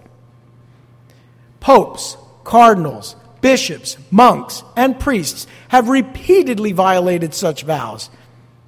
Popes, 1.60 2.18
cardinals, 2.44 3.16
bishops, 3.42 3.98
monks, 4.10 4.64
and 4.76 5.00
priests 5.00 5.46
have 5.68 5.88
repeatedly 5.88 6.72
violated 6.72 7.36
such 7.36 7.64
vows 7.64 8.10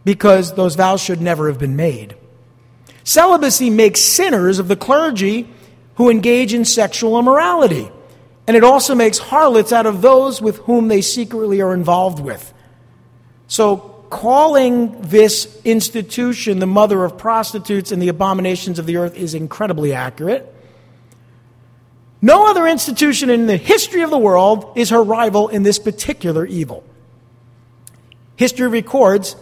because 0.06 0.54
those 0.54 0.76
vows 0.76 1.02
should 1.02 1.22
never 1.22 1.48
have 1.48 1.58
been 1.58 1.76
made. 1.76 2.16
Celibacy 3.04 3.72
makes 3.72 4.00
sinners 4.00 4.60
of 4.60 4.68
the 4.68 4.76
clergy 4.76 5.50
who 5.96 6.10
engage 6.10 6.54
in 6.54 6.66
sexual 6.66 7.18
immorality. 7.18 7.90
And 8.48 8.58
it 8.58 8.64
also 8.64 8.96
makes 8.96 9.18
harlots 9.18 9.72
out 9.72 9.86
of 9.86 10.02
those 10.02 10.42
with 10.42 10.58
whom 10.60 10.88
they 10.88 11.02
secretly 11.02 11.62
are 11.62 11.74
involved 11.74 12.20
with. 12.20 12.54
So, 13.48 13.78
calling 14.10 15.02
this 15.02 15.60
institution 15.64 16.60
the 16.60 16.66
mother 16.66 17.04
of 17.04 17.18
prostitutes 17.18 17.92
and 17.92 18.02
the 18.02 18.10
abominations 18.10 18.78
of 18.78 18.86
the 18.86 18.98
earth 18.98 19.16
is 19.16 19.34
incredibly 19.34 19.94
accurate. 19.94 20.54
No 22.22 22.50
other 22.50 22.68
institution 22.68 23.30
in 23.30 23.48
the 23.48 23.58
history 23.58 24.02
of 24.02 24.10
the 24.10 24.18
world 24.18 24.74
is 24.76 24.90
her 24.90 25.02
rival 25.02 25.48
in 25.48 25.64
this 25.64 25.80
particular 25.80 26.46
evil. 26.46 26.84
History 28.36 28.68
records 28.68 29.36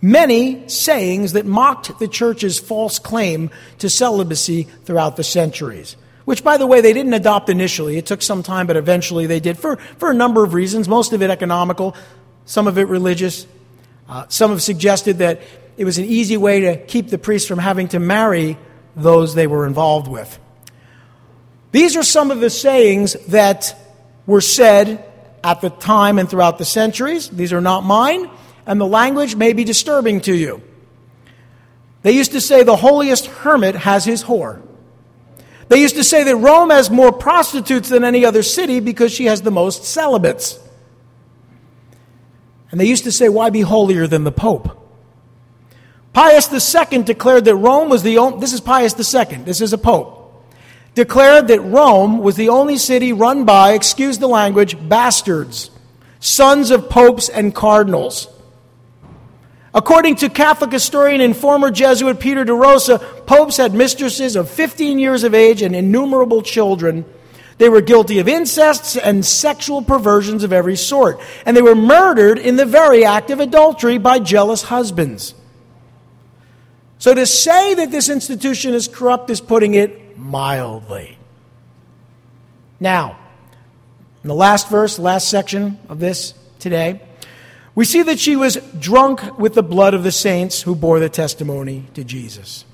many 0.00 0.68
sayings 0.68 1.32
that 1.32 1.46
mocked 1.46 1.98
the 1.98 2.08
church's 2.08 2.58
false 2.58 2.98
claim 2.98 3.50
to 3.78 3.88
celibacy 3.88 4.64
throughout 4.84 5.16
the 5.16 5.24
centuries 5.24 5.96
which, 6.32 6.42
by 6.42 6.56
the 6.56 6.66
way, 6.66 6.80
they 6.80 6.94
didn't 6.94 7.12
adopt 7.12 7.50
initially. 7.50 7.98
It 7.98 8.06
took 8.06 8.22
some 8.22 8.42
time, 8.42 8.66
but 8.66 8.78
eventually 8.78 9.26
they 9.26 9.38
did 9.38 9.58
for, 9.58 9.76
for 9.98 10.10
a 10.10 10.14
number 10.14 10.42
of 10.42 10.54
reasons, 10.54 10.88
most 10.88 11.12
of 11.12 11.20
it 11.20 11.28
economical, 11.28 11.94
some 12.46 12.66
of 12.66 12.78
it 12.78 12.88
religious. 12.88 13.46
Uh, 14.08 14.24
some 14.28 14.50
have 14.50 14.62
suggested 14.62 15.18
that 15.18 15.42
it 15.76 15.84
was 15.84 15.98
an 15.98 16.06
easy 16.06 16.38
way 16.38 16.60
to 16.60 16.78
keep 16.86 17.08
the 17.08 17.18
priests 17.18 17.46
from 17.46 17.58
having 17.58 17.88
to 17.88 17.98
marry 17.98 18.56
those 18.96 19.34
they 19.34 19.46
were 19.46 19.66
involved 19.66 20.08
with. 20.08 20.38
These 21.70 21.98
are 21.98 22.02
some 22.02 22.30
of 22.30 22.40
the 22.40 22.48
sayings 22.48 23.12
that 23.26 23.78
were 24.26 24.40
said 24.40 25.04
at 25.44 25.60
the 25.60 25.68
time 25.68 26.18
and 26.18 26.30
throughout 26.30 26.56
the 26.56 26.64
centuries. 26.64 27.28
These 27.28 27.52
are 27.52 27.60
not 27.60 27.84
mine, 27.84 28.30
and 28.64 28.80
the 28.80 28.86
language 28.86 29.36
may 29.36 29.52
be 29.52 29.64
disturbing 29.64 30.22
to 30.22 30.34
you. 30.34 30.62
They 32.00 32.12
used 32.12 32.32
to 32.32 32.40
say 32.40 32.62
the 32.62 32.76
holiest 32.76 33.26
hermit 33.26 33.74
has 33.74 34.06
his 34.06 34.24
whore. 34.24 34.62
They 35.72 35.80
used 35.80 35.96
to 35.96 36.04
say 36.04 36.22
that 36.24 36.36
Rome 36.36 36.68
has 36.68 36.90
more 36.90 37.10
prostitutes 37.10 37.88
than 37.88 38.04
any 38.04 38.26
other 38.26 38.42
city 38.42 38.78
because 38.78 39.10
she 39.10 39.24
has 39.24 39.40
the 39.40 39.50
most 39.50 39.84
celibates. 39.84 40.60
And 42.70 42.78
they 42.78 42.84
used 42.84 43.04
to 43.04 43.10
say, 43.10 43.30
Why 43.30 43.48
be 43.48 43.62
holier 43.62 44.06
than 44.06 44.24
the 44.24 44.32
Pope? 44.32 44.68
Pius 46.12 46.52
II 46.52 47.04
declared 47.04 47.46
that 47.46 47.56
Rome 47.56 47.88
was 47.88 48.02
the 48.02 48.18
only, 48.18 48.38
this 48.38 48.52
is 48.52 48.60
Pius 48.60 48.92
II, 49.14 49.44
this 49.44 49.62
is 49.62 49.72
a 49.72 49.78
Pope, 49.78 50.44
declared 50.94 51.48
that 51.48 51.62
Rome 51.62 52.18
was 52.18 52.36
the 52.36 52.50
only 52.50 52.76
city 52.76 53.14
run 53.14 53.46
by, 53.46 53.72
excuse 53.72 54.18
the 54.18 54.28
language, 54.28 54.76
bastards, 54.90 55.70
sons 56.20 56.70
of 56.70 56.90
popes 56.90 57.30
and 57.30 57.54
cardinals. 57.54 58.28
According 59.74 60.16
to 60.16 60.28
Catholic 60.28 60.70
historian 60.70 61.22
and 61.22 61.34
former 61.34 61.70
Jesuit 61.70 62.20
Peter 62.20 62.44
de 62.44 62.52
Rosa, 62.52 62.98
popes 62.98 63.56
had 63.56 63.72
mistresses 63.72 64.36
of 64.36 64.50
15 64.50 64.98
years 64.98 65.24
of 65.24 65.34
age 65.34 65.62
and 65.62 65.74
innumerable 65.74 66.42
children. 66.42 67.06
They 67.56 67.70
were 67.70 67.80
guilty 67.80 68.18
of 68.18 68.26
incests 68.26 69.00
and 69.02 69.24
sexual 69.24 69.80
perversions 69.82 70.44
of 70.44 70.52
every 70.52 70.76
sort. 70.76 71.20
And 71.46 71.56
they 71.56 71.62
were 71.62 71.74
murdered 71.74 72.38
in 72.38 72.56
the 72.56 72.66
very 72.66 73.04
act 73.04 73.30
of 73.30 73.40
adultery 73.40 73.96
by 73.96 74.18
jealous 74.18 74.62
husbands. 74.62 75.34
So 76.98 77.14
to 77.14 77.24
say 77.24 77.74
that 77.74 77.90
this 77.90 78.10
institution 78.10 78.74
is 78.74 78.88
corrupt 78.88 79.30
is 79.30 79.40
putting 79.40 79.74
it 79.74 80.18
mildly. 80.18 81.18
Now, 82.78 83.18
in 84.22 84.28
the 84.28 84.34
last 84.34 84.68
verse, 84.68 84.98
last 84.98 85.28
section 85.28 85.78
of 85.88 85.98
this 85.98 86.34
today, 86.58 87.00
we 87.74 87.84
see 87.84 88.02
that 88.02 88.18
she 88.18 88.36
was 88.36 88.56
drunk 88.78 89.38
with 89.38 89.54
the 89.54 89.62
blood 89.62 89.94
of 89.94 90.04
the 90.04 90.12
saints 90.12 90.62
who 90.62 90.74
bore 90.74 91.00
the 91.00 91.08
testimony 91.08 91.86
to 91.94 92.04
Jesus. 92.04 92.64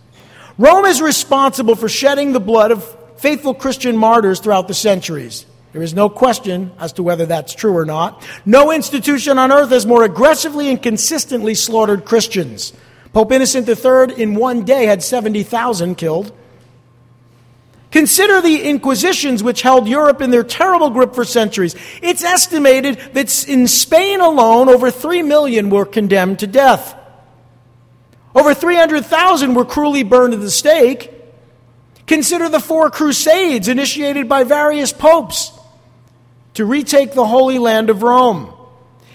Rome 0.59 0.87
is 0.87 1.01
responsible 1.01 1.77
for 1.77 1.89
shedding 1.89 2.33
the 2.33 2.41
blood 2.41 2.73
of 2.73 2.85
faithful 3.19 3.55
Christian 3.55 3.97
martyrs 3.97 4.41
throughout 4.41 4.67
the 4.67 4.75
centuries. 4.75 5.47
There 5.73 5.83
is 5.83 5.95
no 5.95 6.09
question 6.09 6.73
as 6.81 6.95
to 6.95 7.03
whether 7.03 7.27
that's 7.27 7.55
true 7.55 7.77
or 7.77 7.85
not. 7.85 8.27
No 8.47 8.73
institution 8.73 9.39
on 9.39 9.53
earth 9.53 9.71
has 9.71 9.87
more 9.87 10.03
aggressively 10.03 10.71
and 10.71 10.83
consistently 10.83 11.55
slaughtered 11.55 12.05
Christians. 12.05 12.73
Pope 13.13 13.33
Innocent 13.33 13.69
III 13.69 14.21
in 14.21 14.35
one 14.35 14.65
day 14.65 14.87
had 14.87 15.03
70,000 15.03 15.95
killed. 15.95 16.33
Consider 17.91 18.43
the 18.43 18.69
Inquisitions 18.69 19.43
which 19.43 19.63
held 19.63 19.89
Europe 19.89 20.21
in 20.21 20.31
their 20.31 20.45
terrible 20.45 20.91
grip 20.91 21.15
for 21.15 21.25
centuries. 21.25 21.75
It's 22.03 22.23
estimated 22.23 22.99
that 23.15 23.49
in 23.49 23.67
Spain 23.67 24.21
alone, 24.21 24.69
over 24.69 24.91
3 24.91 25.23
million 25.23 25.71
were 25.71 25.87
condemned 25.87 26.41
to 26.41 26.47
death. 26.47 26.95
Over 28.35 28.53
300,000 28.53 29.55
were 29.55 29.65
cruelly 29.65 30.03
burned 30.03 30.35
at 30.35 30.41
the 30.41 30.51
stake. 30.51 31.11
Consider 32.07 32.49
the 32.49 32.61
four 32.61 32.91
crusades 32.91 33.69
initiated 33.69 34.29
by 34.29 34.45
various 34.45 34.93
popes 34.93 35.53
to 36.55 36.65
retake 36.65 37.15
the 37.15 37.27
Holy 37.27 37.59
Land 37.59 37.89
of 37.89 38.03
Rome. 38.03 38.53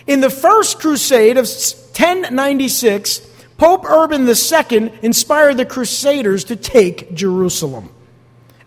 In 0.08 0.20
the 0.20 0.30
first 0.30 0.80
crusade 0.80 1.38
of 1.38 1.46
1096, 1.46 3.20
Pope 3.58 3.86
Urban 3.86 4.28
II 4.28 4.92
inspired 5.02 5.58
the 5.58 5.66
Crusaders 5.66 6.44
to 6.46 6.56
take 6.56 7.14
Jerusalem. 7.14 7.90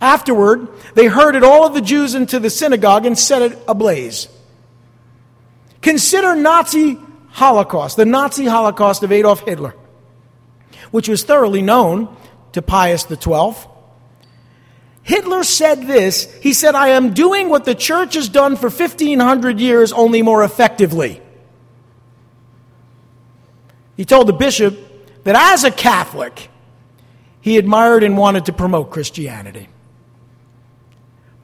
Afterward, 0.01 0.69
they 0.95 1.07
herded 1.07 1.43
all 1.43 1.67
of 1.67 1.75
the 1.75 1.81
Jews 1.81 2.15
into 2.15 2.39
the 2.39 2.51
synagogue 2.51 3.07
and 3.07 3.19
set 3.19 3.43
it 3.43 3.59
ablaze. 3.67 4.29
Consider 5.81 6.35
Nazi 6.35 6.99
Holocaust, 7.31 7.97
the 7.97 8.05
Nazi 8.05 8.47
Holocaust 8.47 9.03
of 9.03 9.13
Adolf 9.13 9.41
Hitler, 9.41 9.75
which 10.91 11.09
was 11.09 11.25
thoroughly 11.25 11.63
known 11.63 12.15
to 12.53 12.63
Pius 12.63 13.07
XII. 13.07 13.55
Hitler 15.03 15.45
said 15.45 15.87
this 15.87 16.33
He 16.43 16.53
said, 16.53 16.75
I 16.75 16.89
am 16.89 17.15
doing 17.15 17.49
what 17.49 17.65
the 17.65 17.75
church 17.75 18.15
has 18.15 18.29
done 18.29 18.57
for 18.57 18.69
1500 18.69 19.61
years, 19.61 19.93
only 19.93 20.23
more 20.23 20.43
effectively. 20.43 21.23
He 23.97 24.05
told 24.05 24.27
the 24.27 24.33
bishop 24.33 24.77
that 25.25 25.37
as 25.37 25.65
a 25.65 25.71
Catholic, 25.71 26.51
he 27.41 27.57
admired 27.57 28.03
and 28.03 28.19
wanted 28.19 28.47
to 28.47 28.53
promote 28.53 28.91
Christianity. 28.91 29.69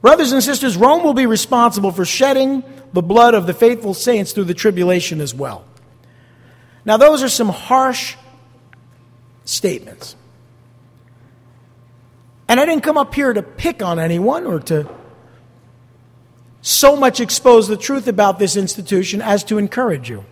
Brothers 0.03 0.33
and 0.33 0.43
sisters, 0.43 0.75
Rome 0.75 1.01
will 1.01 1.13
be 1.13 1.25
responsible 1.27 1.93
for 1.93 2.03
shedding 2.03 2.61
the 2.91 3.01
blood 3.01 3.33
of 3.35 3.47
the 3.47 3.53
faithful 3.53 3.93
saints 3.93 4.33
through 4.33 4.43
the 4.43 4.53
tribulation 4.53 5.21
as 5.21 5.33
well. 5.33 5.63
Now, 6.83 6.97
those 6.97 7.23
are 7.23 7.29
some 7.29 7.47
harsh 7.47 8.17
statements. 9.45 10.17
And 12.49 12.59
I 12.59 12.65
didn't 12.65 12.83
come 12.83 12.97
up 12.97 13.15
here 13.15 13.31
to 13.31 13.41
pick 13.41 13.81
on 13.81 13.97
anyone 13.97 14.45
or 14.45 14.59
to 14.59 14.93
so 16.61 16.97
much 16.97 17.21
expose 17.21 17.69
the 17.69 17.77
truth 17.77 18.09
about 18.09 18.39
this 18.39 18.57
institution 18.57 19.21
as 19.21 19.45
to 19.45 19.57
encourage 19.57 20.09
you. 20.09 20.25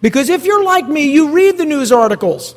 Because 0.00 0.28
if 0.28 0.44
you're 0.44 0.62
like 0.62 0.86
me, 0.86 1.12
you 1.12 1.32
read 1.32 1.58
the 1.58 1.64
news 1.64 1.90
articles 1.90 2.54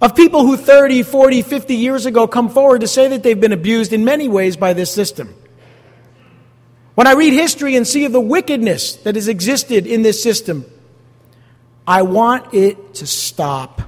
of 0.00 0.14
people 0.14 0.42
who 0.42 0.56
30, 0.56 1.02
40, 1.02 1.42
50 1.42 1.74
years 1.74 2.06
ago 2.06 2.26
come 2.26 2.48
forward 2.48 2.82
to 2.82 2.88
say 2.88 3.08
that 3.08 3.22
they've 3.22 3.40
been 3.40 3.52
abused 3.52 3.92
in 3.92 4.04
many 4.04 4.28
ways 4.28 4.56
by 4.56 4.72
this 4.72 4.92
system. 4.92 5.34
When 6.94 7.06
I 7.06 7.12
read 7.12 7.32
history 7.32 7.76
and 7.76 7.86
see 7.86 8.04
of 8.04 8.12
the 8.12 8.20
wickedness 8.20 8.96
that 8.96 9.14
has 9.14 9.28
existed 9.28 9.86
in 9.86 10.02
this 10.02 10.22
system, 10.22 10.64
I 11.86 12.02
want 12.02 12.52
it 12.54 12.94
to 12.94 13.06
stop. 13.06 13.82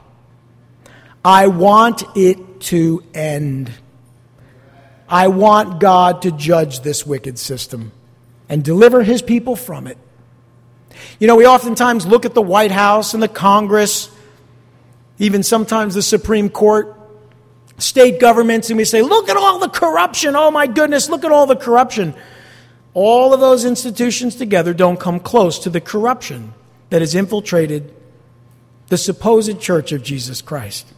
I 1.25 1.49
want 1.49 2.05
it 2.15 2.61
to 2.61 3.03
end. 3.13 3.73
I 5.09 5.29
want 5.29 5.81
God 5.81 6.23
to 6.23 6.31
judge 6.31 6.81
this 6.81 7.07
wicked 7.07 7.39
system 7.39 7.93
and 8.49 8.63
deliver 8.63 9.03
his 9.03 9.23
people 9.23 9.57
from 9.57 9.87
it. 9.87 9.99
You 11.19 11.27
know, 11.27 11.37
we 11.37 11.47
oftentimes 11.47 12.07
look 12.07 12.25
at 12.25 12.35
the 12.35 12.43
White 12.43 12.71
House 12.71 13.15
and 13.15 13.23
the 13.23 13.29
Congress 13.29 14.11
even 15.19 15.43
sometimes 15.43 15.95
the 15.95 16.03
Supreme 16.03 16.49
Court, 16.49 16.95
state 17.79 18.21
governments, 18.21 18.71
and 18.71 18.77
we 18.77 18.85
say, 18.85 19.03
look 19.03 19.29
at 19.29 19.37
all 19.37 19.59
the 19.59 19.69
corruption. 19.69 20.37
Oh 20.37 20.51
my 20.51 20.67
goodness, 20.67 21.09
look 21.09 21.25
at 21.25 21.33
all 21.33 21.47
the 21.47 21.57
corruption. 21.57 22.15
All 22.95 23.33
of 23.33 23.41
those 23.41 23.65
institutions 23.65 24.37
together 24.37 24.75
don't 24.75 24.99
come 24.99 25.21
close 25.21 25.59
to 25.61 25.71
the 25.71 25.81
corruption 25.81 26.55
that 26.91 27.03
has 27.03 27.15
infiltrated 27.15 27.95
the 28.89 28.97
supposed 28.97 29.61
church 29.61 29.93
of 29.93 30.03
Jesus 30.03 30.41
Christ. 30.41 30.93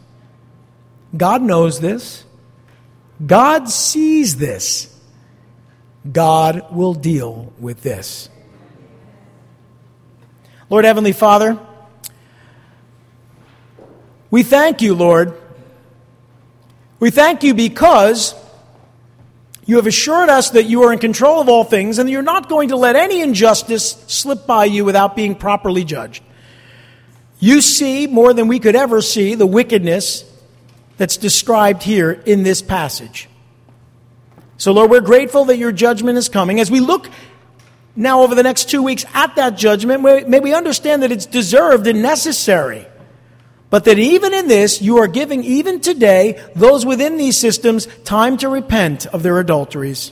God 1.15 1.41
knows 1.41 1.79
this. 1.79 2.23
God 3.23 3.69
sees 3.69 4.37
this. 4.37 4.87
God 6.09 6.71
will 6.71 6.93
deal 6.93 7.53
with 7.59 7.81
this. 7.81 8.29
Lord 10.69 10.85
Heavenly 10.85 11.11
Father, 11.11 11.59
we 14.31 14.43
thank 14.43 14.81
you, 14.81 14.95
Lord. 14.95 15.39
We 16.99 17.11
thank 17.11 17.43
you 17.43 17.53
because 17.53 18.33
you 19.65 19.75
have 19.75 19.87
assured 19.87 20.29
us 20.29 20.51
that 20.51 20.63
you 20.63 20.83
are 20.83 20.93
in 20.93 20.99
control 20.99 21.41
of 21.41 21.49
all 21.49 21.63
things 21.63 21.99
and 21.99 22.09
you're 22.09 22.21
not 22.21 22.49
going 22.49 22.69
to 22.69 22.75
let 22.75 22.95
any 22.95 23.21
injustice 23.21 23.91
slip 24.07 24.47
by 24.47 24.65
you 24.65 24.85
without 24.85 25.15
being 25.15 25.35
properly 25.35 25.83
judged. 25.83 26.23
You 27.39 27.61
see 27.61 28.07
more 28.07 28.33
than 28.33 28.47
we 28.47 28.59
could 28.59 28.75
ever 28.75 29.01
see 29.01 29.35
the 29.35 29.45
wickedness 29.45 30.23
that's 30.97 31.17
described 31.17 31.83
here 31.83 32.11
in 32.11 32.43
this 32.43 32.61
passage. 32.61 33.27
So, 34.57 34.71
Lord, 34.71 34.91
we're 34.91 35.01
grateful 35.01 35.45
that 35.45 35.57
your 35.57 35.71
judgment 35.71 36.19
is 36.19 36.29
coming. 36.29 36.59
As 36.59 36.69
we 36.69 36.79
look 36.79 37.09
now 37.95 38.21
over 38.21 38.35
the 38.35 38.43
next 38.43 38.69
two 38.69 38.83
weeks 38.83 39.05
at 39.13 39.35
that 39.37 39.57
judgment, 39.57 40.03
may 40.03 40.39
we 40.39 40.53
understand 40.53 41.01
that 41.01 41.11
it's 41.11 41.25
deserved 41.25 41.87
and 41.87 42.03
necessary. 42.03 42.85
But 43.71 43.85
that 43.85 43.97
even 43.97 44.33
in 44.33 44.49
this, 44.49 44.81
you 44.81 44.97
are 44.97 45.07
giving, 45.07 45.45
even 45.45 45.79
today, 45.79 46.43
those 46.55 46.85
within 46.85 47.15
these 47.15 47.37
systems 47.37 47.87
time 48.03 48.35
to 48.37 48.49
repent 48.49 49.05
of 49.07 49.23
their 49.23 49.39
adulteries, 49.39 50.11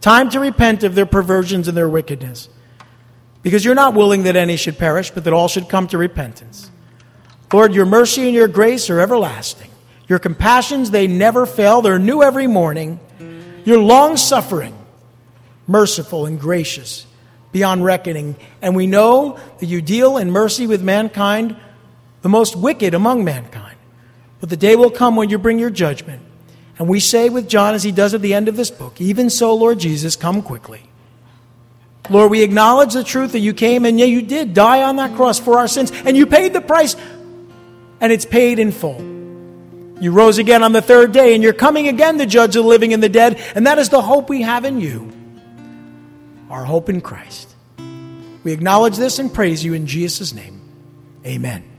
time 0.00 0.28
to 0.30 0.40
repent 0.40 0.82
of 0.82 0.96
their 0.96 1.06
perversions 1.06 1.68
and 1.68 1.76
their 1.76 1.88
wickedness. 1.88 2.48
Because 3.42 3.64
you're 3.64 3.76
not 3.76 3.94
willing 3.94 4.24
that 4.24 4.34
any 4.34 4.56
should 4.56 4.78
perish, 4.78 5.12
but 5.12 5.22
that 5.24 5.32
all 5.32 5.46
should 5.46 5.68
come 5.68 5.86
to 5.88 5.96
repentance. 5.96 6.72
Lord, 7.52 7.72
your 7.72 7.86
mercy 7.86 8.24
and 8.24 8.34
your 8.34 8.48
grace 8.48 8.90
are 8.90 8.98
everlasting. 8.98 9.70
Your 10.08 10.18
compassions, 10.18 10.90
they 10.90 11.06
never 11.06 11.46
fail. 11.46 11.82
They're 11.82 12.00
new 12.00 12.24
every 12.24 12.48
morning. 12.48 12.98
Your 13.64 13.78
long 13.78 14.16
suffering, 14.16 14.76
merciful 15.68 16.26
and 16.26 16.40
gracious, 16.40 17.06
beyond 17.52 17.84
reckoning. 17.84 18.34
And 18.60 18.74
we 18.74 18.88
know 18.88 19.38
that 19.60 19.66
you 19.66 19.82
deal 19.82 20.16
in 20.16 20.32
mercy 20.32 20.66
with 20.66 20.82
mankind 20.82 21.56
the 22.22 22.28
most 22.28 22.56
wicked 22.56 22.94
among 22.94 23.24
mankind. 23.24 23.76
But 24.40 24.50
the 24.50 24.56
day 24.56 24.76
will 24.76 24.90
come 24.90 25.16
when 25.16 25.30
you 25.30 25.38
bring 25.38 25.58
your 25.58 25.70
judgment. 25.70 26.22
And 26.78 26.88
we 26.88 27.00
say 27.00 27.28
with 27.28 27.48
John, 27.48 27.74
as 27.74 27.82
he 27.82 27.90
does 27.90 28.14
at 28.14 28.22
the 28.22 28.34
end 28.34 28.48
of 28.48 28.56
this 28.56 28.70
book, 28.70 29.00
Even 29.00 29.30
so, 29.30 29.54
Lord 29.54 29.80
Jesus, 29.80 30.14
come 30.14 30.42
quickly. 30.42 30.82
Lord, 32.10 32.30
we 32.30 32.42
acknowledge 32.42 32.94
the 32.94 33.04
truth 33.04 33.32
that 33.32 33.40
you 33.40 33.52
came 33.52 33.84
and 33.84 33.98
yeah, 33.98 34.06
you 34.06 34.22
did 34.22 34.54
die 34.54 34.82
on 34.82 34.96
that 34.96 35.14
cross 35.14 35.38
for 35.38 35.58
our 35.58 35.68
sins, 35.68 35.92
and 35.92 36.16
you 36.16 36.26
paid 36.26 36.52
the 36.52 36.60
price, 36.60 36.96
and 38.00 38.12
it's 38.12 38.24
paid 38.24 38.58
in 38.58 38.72
full. 38.72 39.00
You 40.00 40.12
rose 40.12 40.38
again 40.38 40.62
on 40.62 40.72
the 40.72 40.80
third 40.80 41.12
day, 41.12 41.34
and 41.34 41.42
you're 41.42 41.52
coming 41.52 41.88
again 41.88 42.18
to 42.18 42.26
judge 42.26 42.54
the 42.54 42.62
living 42.62 42.94
and 42.94 43.02
the 43.02 43.08
dead, 43.08 43.42
and 43.54 43.66
that 43.66 43.78
is 43.78 43.88
the 43.88 44.00
hope 44.00 44.30
we 44.30 44.42
have 44.42 44.64
in 44.64 44.80
you, 44.80 45.12
our 46.48 46.64
hope 46.64 46.88
in 46.88 47.00
Christ. 47.00 47.54
We 48.44 48.52
acknowledge 48.52 48.96
this 48.96 49.18
and 49.18 49.34
praise 49.34 49.64
you 49.64 49.74
in 49.74 49.86
Jesus' 49.86 50.32
name. 50.32 50.62
Amen. 51.26 51.77